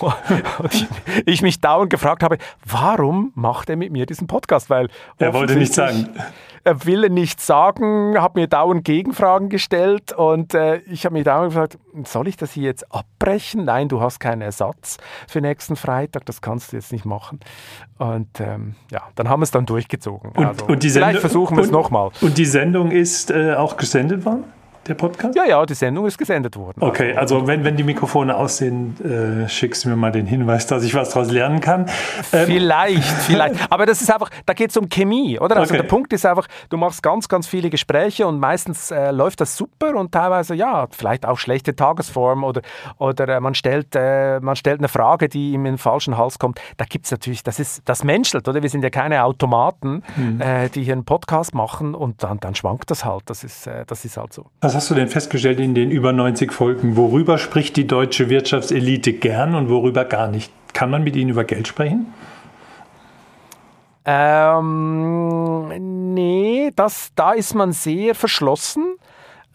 [0.58, 0.86] und ich,
[1.26, 4.70] ich, mich dauernd gefragt habe, warum macht er mit mir diesen Podcast?
[4.70, 6.08] Weil er wollte nicht sagen.
[6.64, 11.50] Er will nicht sagen, hat mir dauernd Gegenfragen gestellt und äh, ich habe mir dauernd
[11.50, 13.64] gefragt, soll ich das hier jetzt abbrechen?
[13.64, 17.40] Nein, du hast keinen Ersatz für nächsten Freitag, das kannst du jetzt nicht machen.
[17.98, 20.30] Und ähm, ja, dann haben wir es dann durchgezogen.
[20.32, 22.10] Und, also, und vielleicht versuchen wir es nochmal.
[22.20, 24.44] Und die Sendung ist äh, auch gesendet worden?
[24.86, 25.34] Der Podcast?
[25.36, 26.82] Ja, ja, die Sendung ist gesendet worden.
[26.82, 28.96] Okay, also, also wenn, wenn die Mikrofone aussehen,
[29.44, 31.86] äh, schickst du mir mal den Hinweis, dass ich was daraus lernen kann.
[32.32, 33.54] Ähm, vielleicht, vielleicht.
[33.70, 35.56] Aber das ist einfach, da geht es um Chemie, oder?
[35.56, 35.82] Also okay.
[35.82, 39.56] der Punkt ist einfach, du machst ganz, ganz viele Gespräche und meistens äh, läuft das
[39.56, 42.62] super und teilweise, ja, vielleicht auch schlechte Tagesform oder,
[42.98, 46.38] oder äh, man, stellt, äh, man stellt eine Frage, die ihm in den falschen Hals
[46.38, 46.60] kommt.
[46.76, 48.62] Da gibt es natürlich, das ist, das menschelt, oder?
[48.62, 50.40] Wir sind ja keine Automaten, mhm.
[50.40, 53.22] Äh, die hier einen Podcast machen und dann, dann schwankt das halt.
[53.26, 54.46] Das ist, äh, das ist halt so.
[54.72, 56.96] Was hast du denn festgestellt in den über 90 Folgen?
[56.96, 60.50] Worüber spricht die deutsche Wirtschaftselite gern und worüber gar nicht?
[60.72, 62.06] Kann man mit ihnen über Geld sprechen?
[64.06, 68.94] Ähm, nee, das, da ist man sehr verschlossen.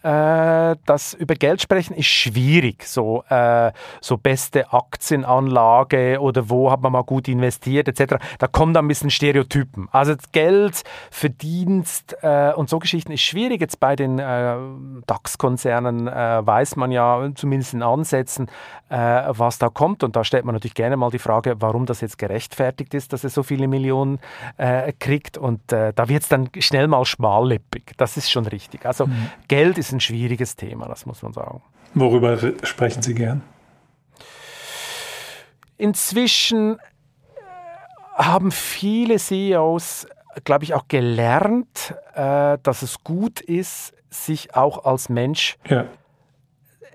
[0.02, 2.84] Äh, das über Geld sprechen ist schwierig.
[2.86, 8.16] So, äh, so beste Aktienanlage oder wo hat man mal gut investiert etc.
[8.38, 9.88] Da kommen dann ein bisschen Stereotypen.
[9.90, 13.60] Also Geld, Verdienst äh, und so Geschichten ist schwierig.
[13.60, 14.56] Jetzt bei den äh,
[15.06, 18.48] DAX-Konzernen äh, weiß man ja zumindest in Ansätzen,
[18.88, 20.04] äh, was da kommt.
[20.04, 23.24] Und da stellt man natürlich gerne mal die Frage, warum das jetzt gerechtfertigt ist, dass
[23.24, 24.18] er so viele Millionen
[24.98, 25.38] kriegt.
[25.38, 27.92] Und da wird es dann schnell mal schmallippig.
[27.96, 28.86] Das ist schon richtig.
[28.86, 29.30] Also mhm.
[29.48, 31.62] Geld ist ein schwieriges Thema, das muss man sagen.
[31.94, 33.42] Worüber sprechen Sie gern?
[35.76, 36.78] Inzwischen äh,
[38.16, 40.06] haben viele CEOs,
[40.44, 45.86] glaube ich, auch gelernt, äh, dass es gut ist, sich auch als Mensch ja.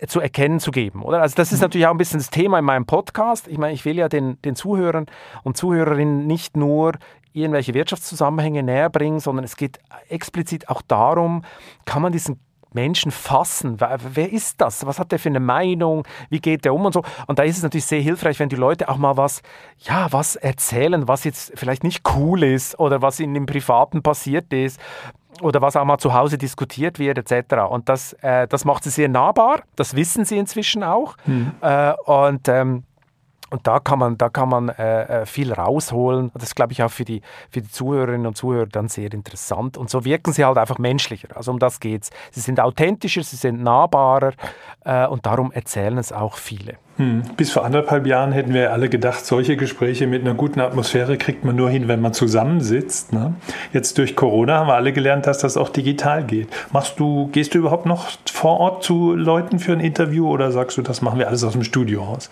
[0.07, 1.03] zu erkennen zu geben.
[1.03, 1.21] Oder?
[1.21, 1.65] Also das ist mhm.
[1.65, 3.47] natürlich auch ein bisschen das Thema in meinem Podcast.
[3.47, 5.05] Ich meine, ich will ja den, den Zuhörern
[5.43, 6.93] und Zuhörerinnen nicht nur
[7.31, 11.43] irgendwelche Wirtschaftszusammenhänge näher bringen, sondern es geht explizit auch darum,
[11.85, 12.39] kann man diesen
[12.73, 13.77] Menschen fassen.
[13.79, 14.85] Wer ist das?
[14.85, 16.05] Was hat der für eine Meinung?
[16.29, 17.03] Wie geht der um und so?
[17.27, 19.41] Und da ist es natürlich sehr hilfreich, wenn die Leute auch mal was,
[19.79, 24.51] ja, was erzählen, was jetzt vielleicht nicht cool ist oder was ihnen im Privaten passiert
[24.53, 24.79] ist
[25.41, 27.63] oder was auch mal zu Hause diskutiert wird etc.
[27.69, 29.61] Und das, äh, das macht sie sehr nahbar.
[29.75, 31.15] Das wissen sie inzwischen auch.
[31.25, 31.51] Hm.
[31.61, 32.83] Äh, und ähm,
[33.53, 36.31] und da kann man, da kann man äh, äh viel rausholen.
[36.33, 39.77] Das ist, glaube ich, auch für die, für die Zuhörerinnen und Zuhörer dann sehr interessant.
[39.77, 41.27] Und so wirken sie halt einfach menschlicher.
[41.35, 42.09] Also um das geht es.
[42.31, 44.31] Sie sind authentischer, sie sind nahbarer
[44.85, 46.77] äh, und darum erzählen es auch viele.
[46.97, 47.21] Hm.
[47.37, 51.45] Bis vor anderthalb Jahren hätten wir alle gedacht, solche Gespräche mit einer guten Atmosphäre kriegt
[51.45, 53.13] man nur hin, wenn man zusammensitzt.
[53.13, 53.35] Ne?
[53.71, 56.47] Jetzt durch Corona haben wir alle gelernt, dass das auch digital geht.
[56.71, 60.75] Machst du, gehst du überhaupt noch vor Ort zu Leuten für ein Interview oder sagst
[60.79, 62.31] du, das machen wir alles aus dem Studio aus?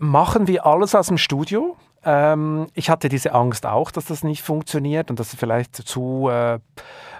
[0.00, 1.76] Machen wir alles aus dem Studio.
[2.04, 6.28] Ähm, ich hatte diese Angst auch, dass das nicht funktioniert und dass es vielleicht zu
[6.30, 6.58] äh,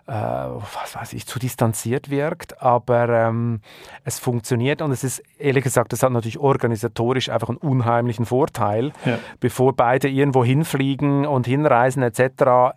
[0.07, 3.61] äh, was weiß ich, zu distanziert wirkt, aber ähm,
[4.05, 8.93] es funktioniert und es ist, ehrlich gesagt, das hat natürlich organisatorisch einfach einen unheimlichen Vorteil.
[9.05, 9.19] Ja.
[9.41, 12.21] Bevor beide irgendwo hinfliegen und hinreisen etc.,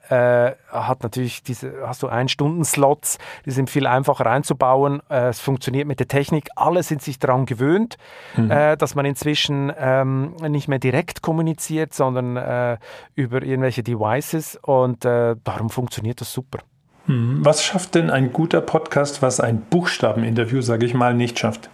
[0.09, 5.01] äh, hat natürlich diese, hast du ein Stunden-Slots, die sind viel einfacher einzubauen.
[5.09, 7.97] Äh, es funktioniert mit der Technik, alle sind sich daran gewöhnt,
[8.35, 8.51] mhm.
[8.51, 12.77] äh, dass man inzwischen ähm, nicht mehr direkt kommuniziert, sondern äh,
[13.15, 16.59] über irgendwelche Devices und äh, darum funktioniert das super.
[17.05, 17.43] Hm.
[17.43, 21.69] Was schafft denn ein guter Podcast, was ein Buchstabeninterview, sage ich mal, nicht schafft?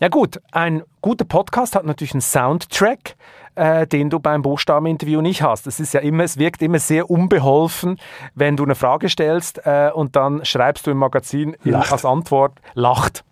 [0.00, 3.14] Ja gut, ein guter Podcast hat natürlich einen Soundtrack,
[3.54, 5.68] äh, den du beim Buchstabeninterview nicht hast.
[5.68, 8.00] Es ist ja immer, es wirkt immer sehr unbeholfen,
[8.34, 11.92] wenn du eine Frage stellst äh, und dann schreibst du im Magazin lacht.
[11.92, 13.24] als Antwort lacht.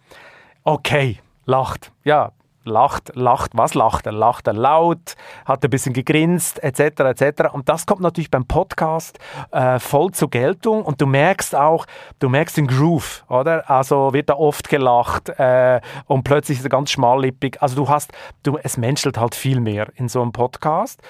[0.62, 1.90] Okay, lacht.
[2.04, 2.32] Ja,
[2.64, 4.12] lacht, lacht, was lacht er?
[4.12, 7.52] Lacht er laut, hat ein bisschen gegrinst, etc., etc.
[7.52, 9.18] Und das kommt natürlich beim Podcast
[9.50, 11.86] äh, voll zur Geltung und du merkst auch,
[12.18, 13.68] du merkst den Groove, oder?
[13.70, 17.62] Also wird da oft gelacht äh, und plötzlich ist er ganz schmallippig.
[17.62, 21.00] Also du hast, du, es menschelt halt viel mehr in so einem Podcast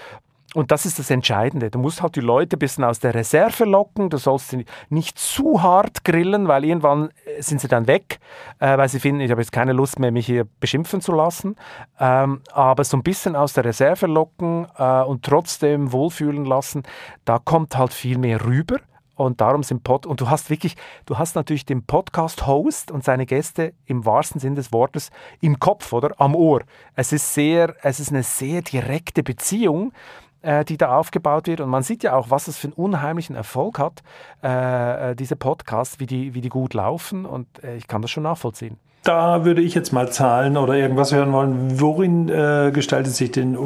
[0.55, 1.71] und das ist das Entscheidende.
[1.71, 4.11] Du musst halt die Leute ein bisschen aus der Reserve locken.
[4.11, 8.19] Du sollst sie nicht zu hart grillen, weil irgendwann äh, sind sie dann weg,
[8.59, 11.55] äh, weil sie finden, ich habe jetzt keine Lust mehr, mich hier beschimpfen zu lassen.
[12.01, 16.83] Ähm, aber so ein bisschen aus der Reserve locken äh, und trotzdem wohlfühlen lassen,
[17.25, 18.79] da kommt halt viel mehr rüber.
[19.15, 23.27] Und darum sind Pod und du hast wirklich, du hast natürlich den Podcast-Host und seine
[23.27, 25.11] Gäste im wahrsten Sinn des Wortes
[25.43, 26.19] im Kopf, oder?
[26.19, 26.63] Am Ohr.
[26.97, 29.93] Es ist sehr, es ist eine sehr direkte Beziehung
[30.43, 31.61] äh, die da aufgebaut wird.
[31.61, 34.03] Und man sieht ja auch, was es für einen unheimlichen Erfolg hat,
[34.43, 37.27] äh, äh diese Podcasts, wie die, wie die gut laufen.
[37.27, 38.79] Und äh, ich kann das schon nachvollziehen.
[39.03, 41.81] Da würde ich jetzt mal Zahlen oder irgendwas hören wollen.
[41.81, 43.57] Worin äh, gestaltet sich denn,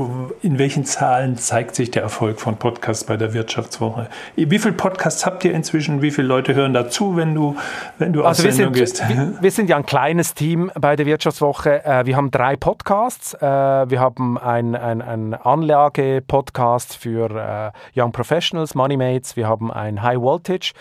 [0.43, 4.09] in welchen Zahlen zeigt sich der Erfolg von Podcasts bei der Wirtschaftswoche?
[4.37, 6.03] Wie viele Podcasts habt ihr inzwischen?
[6.03, 7.57] Wie viele Leute hören dazu, wenn du,
[7.99, 9.03] wenn du also aus Sendung gehst?
[9.09, 11.85] Wir, wir, sind ja ein kleines Team bei der Wirtschaftswoche.
[11.85, 13.35] Äh, wir haben drei Podcasts.
[13.35, 19.35] Äh, wir haben ein, ein, ein Anlage-Podcast für äh, Young Professionals, Moneymates.
[19.35, 20.74] Wir haben ein High Voltage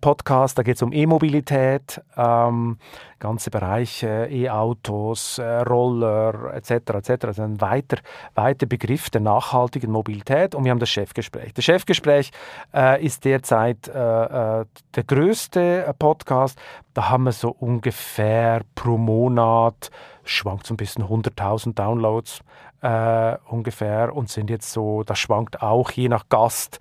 [0.00, 2.02] Podcast, da geht es um E-Mobilität.
[2.16, 2.76] Ähm,
[3.20, 6.70] ganze Bereich E-Autos, äh, Roller etc.
[6.94, 7.24] etc.
[7.26, 7.98] Also ein weiter,
[8.34, 11.54] weiter Begriff der nachhaltigen Mobilität und wir haben das Chefgespräch.
[11.54, 12.30] Das Chefgespräch
[12.74, 14.64] äh, ist derzeit äh, äh
[14.96, 16.58] der größte Podcast.
[16.94, 19.90] Da haben wir so ungefähr pro Monat,
[20.24, 22.40] schwankt so ein bisschen 100.000 Downloads
[22.82, 26.80] äh, ungefähr und sind jetzt so, das schwankt auch je nach Gast,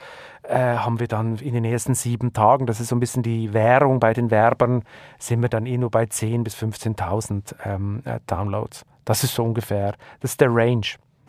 [0.49, 3.53] äh, haben wir dann in den ersten sieben Tagen, das ist so ein bisschen die
[3.53, 4.83] Währung bei den Werbern,
[5.17, 8.83] sind wir dann eh nur bei 10.000 bis 15.000 ähm, äh, Downloads.
[9.05, 10.85] Das ist so ungefähr, das ist der Range.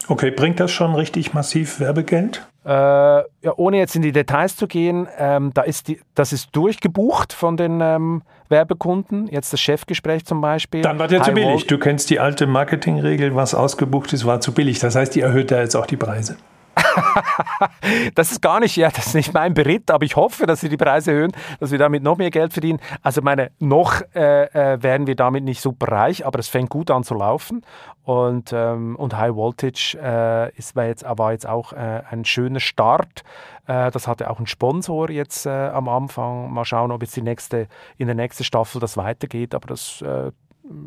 [0.08, 2.46] Okay, bringt das schon richtig massiv Werbegeld?
[2.64, 3.24] Äh, ja,
[3.56, 7.56] ohne jetzt in die Details zu gehen, ähm, da ist die, das ist durchgebucht von
[7.56, 9.28] den ähm, Werbekunden.
[9.28, 10.82] Jetzt das Chefgespräch zum Beispiel.
[10.82, 11.66] Dann war der High zu billig.
[11.66, 14.78] Du kennst die alte Marketingregel, was ausgebucht ist, war zu billig.
[14.78, 16.36] Das heißt, die erhöht da jetzt auch die Preise.
[18.14, 20.68] Das ist gar nicht, ja, das ist nicht mein Beritt, aber ich hoffe, dass sie
[20.68, 22.80] die Preise erhöhen, dass wir damit noch mehr Geld verdienen.
[23.02, 26.90] Also meine, noch äh, äh, werden wir damit nicht super reich, aber es fängt gut
[26.90, 27.62] an zu laufen.
[28.04, 32.60] Und, ähm, und High Voltage äh, ist, war, jetzt, war jetzt auch äh, ein schöner
[32.60, 33.22] Start.
[33.66, 36.52] Äh, das hatte auch einen Sponsor jetzt am Anfang.
[36.52, 37.68] Mal schauen, ob jetzt die nächste,
[37.98, 40.02] in der nächsten Staffel das weitergeht, aber das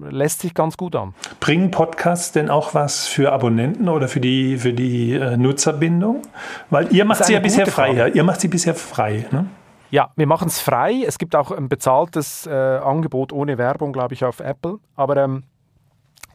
[0.10, 1.14] lässt sich ganz gut an.
[1.40, 6.22] Bringen Podcasts denn auch was für Abonnenten oder für die, für die äh, Nutzerbindung?
[6.70, 7.94] Weil ihr macht sie ja bisher frei.
[7.94, 8.08] Ja?
[8.08, 9.26] Ihr macht sie bisher frei.
[9.32, 9.48] Ne?
[9.92, 11.04] Ja, wir machen es frei.
[11.06, 14.80] Es gibt auch ein bezahltes äh, Angebot ohne Werbung, glaube ich, auf Apple.
[14.96, 15.44] Aber ähm,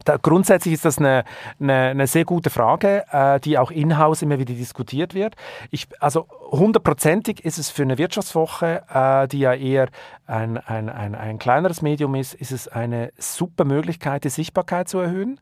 [0.05, 1.25] da, grundsätzlich ist das eine,
[1.61, 5.37] eine, eine sehr gute Frage, äh, die auch in-house immer wieder diskutiert wird.
[5.71, 9.89] Ich, also hundertprozentig ist es für eine Wirtschaftswoche, äh, die ja eher
[10.27, 14.99] ein, ein, ein, ein kleineres Medium ist, ist es eine super Möglichkeit, die Sichtbarkeit zu
[14.99, 15.41] erhöhen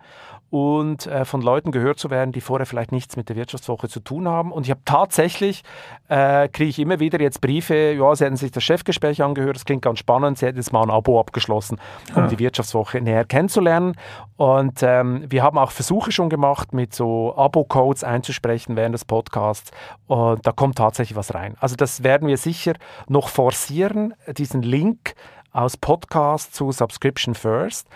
[0.51, 4.01] und äh, von Leuten gehört zu werden, die vorher vielleicht nichts mit der Wirtschaftswoche zu
[4.01, 4.53] tun haben.
[4.53, 5.63] Und ich habe tatsächlich,
[6.09, 9.65] äh, kriege ich immer wieder jetzt Briefe, ja, sie hätten sich das Chefgespräch angehört, das
[9.65, 11.79] klingt ganz spannend, sie hätten jetzt mal ein Abo abgeschlossen,
[12.15, 12.29] um Ja.
[12.29, 13.97] die Wirtschaftswoche näher kennenzulernen.
[14.37, 19.71] Und ähm, wir haben auch Versuche schon gemacht, mit so Abo-Codes einzusprechen während des Podcasts.
[20.07, 21.57] Und da kommt tatsächlich was rein.
[21.61, 22.75] Also das werden wir sicher
[23.09, 25.15] noch forcieren, diesen Link
[25.53, 27.89] aus Podcast zu Subscription First.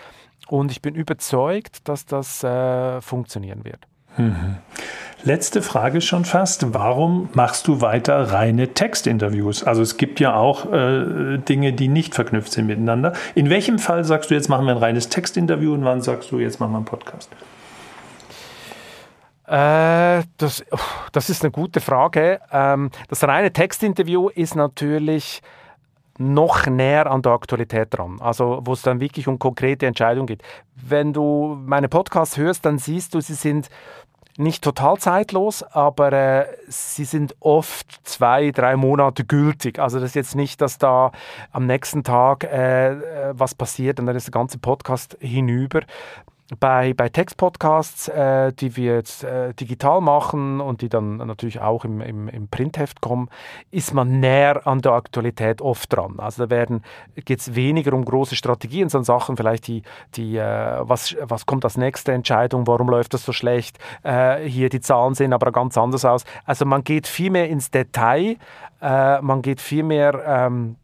[0.51, 3.87] Und ich bin überzeugt, dass das äh, funktionieren wird.
[5.23, 6.73] Letzte Frage schon fast.
[6.73, 9.63] Warum machst du weiter reine Textinterviews?
[9.63, 13.13] Also es gibt ja auch äh, Dinge, die nicht verknüpft sind miteinander.
[13.33, 16.39] In welchem Fall sagst du, jetzt machen wir ein reines Textinterview und wann sagst du,
[16.39, 17.31] jetzt machen wir einen Podcast?
[19.47, 20.65] Äh, das,
[21.13, 22.41] das ist eine gute Frage.
[22.51, 25.41] Ähm, das reine Textinterview ist natürlich
[26.21, 30.43] noch näher an der Aktualität dran, also wo es dann wirklich um konkrete Entscheidungen geht.
[30.75, 33.69] Wenn du meine Podcasts hörst, dann siehst du, sie sind
[34.37, 39.79] nicht total zeitlos, aber äh, sie sind oft zwei, drei Monate gültig.
[39.79, 41.11] Also das ist jetzt nicht, dass da
[41.51, 45.81] am nächsten Tag äh, äh, was passiert und dann ist der ganze Podcast hinüber.
[46.59, 51.85] Bei, bei Textpodcasts, äh, die wir jetzt äh, digital machen und die dann natürlich auch
[51.85, 53.29] im, im, im Printheft kommen,
[53.71, 56.19] ist man näher an der Aktualität oft dran.
[56.19, 56.65] Also da
[57.15, 59.83] geht es weniger um große Strategien, sondern Sachen vielleicht, die,
[60.15, 64.67] die äh, was, was kommt als nächste Entscheidung, warum läuft das so schlecht, äh, hier
[64.67, 66.25] die Zahlen sehen aber ganz anders aus.
[66.43, 68.35] Also man geht viel mehr ins Detail,
[68.81, 70.21] äh, man geht viel mehr...
[70.25, 70.75] Ähm,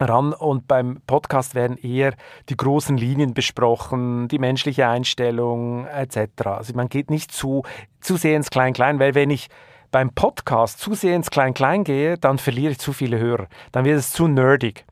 [0.00, 2.14] ran und beim Podcast werden eher
[2.48, 6.46] die großen Linien besprochen, die menschliche Einstellung etc.
[6.46, 7.62] Also man geht nicht zu,
[8.00, 9.48] zu sehr ins Klein-Klein, weil wenn ich
[9.90, 13.46] beim Podcast zu sehr ins Klein-Klein gehe, dann verliere ich zu viele Hörer.
[13.72, 14.84] Dann wird es zu nerdig.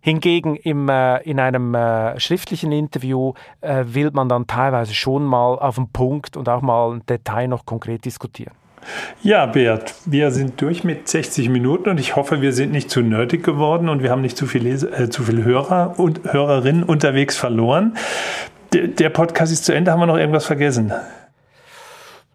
[0.00, 5.58] Hingegen im, äh, in einem äh, schriftlichen Interview äh, will man dann teilweise schon mal
[5.58, 8.54] auf den Punkt und auch mal ein Detail noch konkret diskutieren.
[9.22, 13.00] Ja, Bert, wir sind durch mit 60 Minuten und ich hoffe, wir sind nicht zu
[13.00, 17.36] nerdig geworden und wir haben nicht zu viele, äh, zu viele Hörer und Hörerinnen unterwegs
[17.36, 17.96] verloren.
[18.72, 19.90] Der, der Podcast ist zu Ende.
[19.92, 20.92] Haben wir noch irgendwas vergessen?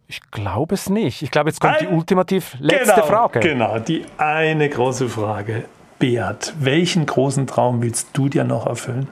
[0.07, 1.21] Ich glaube es nicht.
[1.21, 3.39] Ich glaube, jetzt kommt Ein- die ultimativ letzte genau, Frage.
[3.39, 5.65] Genau, die eine große Frage.
[5.99, 9.07] Beat, welchen großen Traum willst du dir noch erfüllen?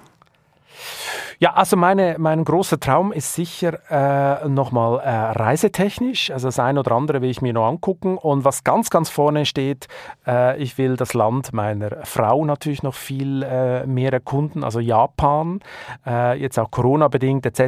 [1.42, 6.30] Ja, also meine, mein großer Traum ist sicher äh, nochmal äh, reisetechnisch.
[6.30, 8.20] Also das eine oder andere will ich mir noch angucken.
[8.20, 9.88] Und was ganz, ganz vorne steht,
[10.28, 14.64] äh, ich will das Land meiner Frau natürlich noch viel äh, mehr erkunden.
[14.64, 15.62] Also Japan,
[16.06, 17.62] äh, jetzt auch Corona-bedingt etc.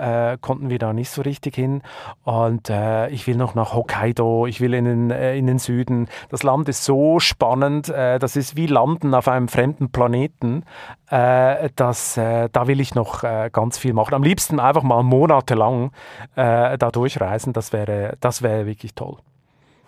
[0.00, 1.82] Äh, konnten wir da nicht so richtig hin.
[2.24, 6.08] Und äh, ich will noch nach Hokkaido, ich will in den, äh, in den Süden.
[6.30, 7.90] Das Land ist so spannend.
[7.90, 10.64] Äh, das ist wie Landen auf einem fremden Planeten.
[11.10, 14.14] Äh, das, äh, da will ich noch äh, ganz viel machen.
[14.14, 15.90] Am liebsten einfach mal monatelang
[16.36, 17.52] äh, da durchreisen.
[17.52, 19.16] Das wäre, das wäre wirklich toll.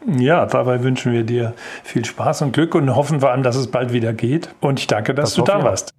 [0.07, 1.55] Ja, dabei wünschen wir dir
[1.85, 4.53] viel Spaß und Glück und hoffen vor allem, dass es bald wieder geht.
[4.61, 5.95] Und ich danke, dass Das du da warst.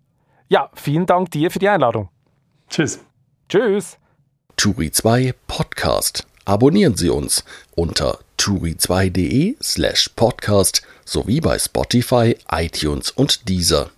[0.50, 2.10] Ja, vielen Dank dir für die Einladung.
[2.70, 3.00] Tschüss.
[3.48, 3.98] Tschüss.
[4.58, 6.28] Turi 2 Podcast.
[6.46, 7.46] Abonnieren Sie uns
[7.76, 13.90] unter turi2.de slash podcast sowie bei Spotify, iTunes und Deezer.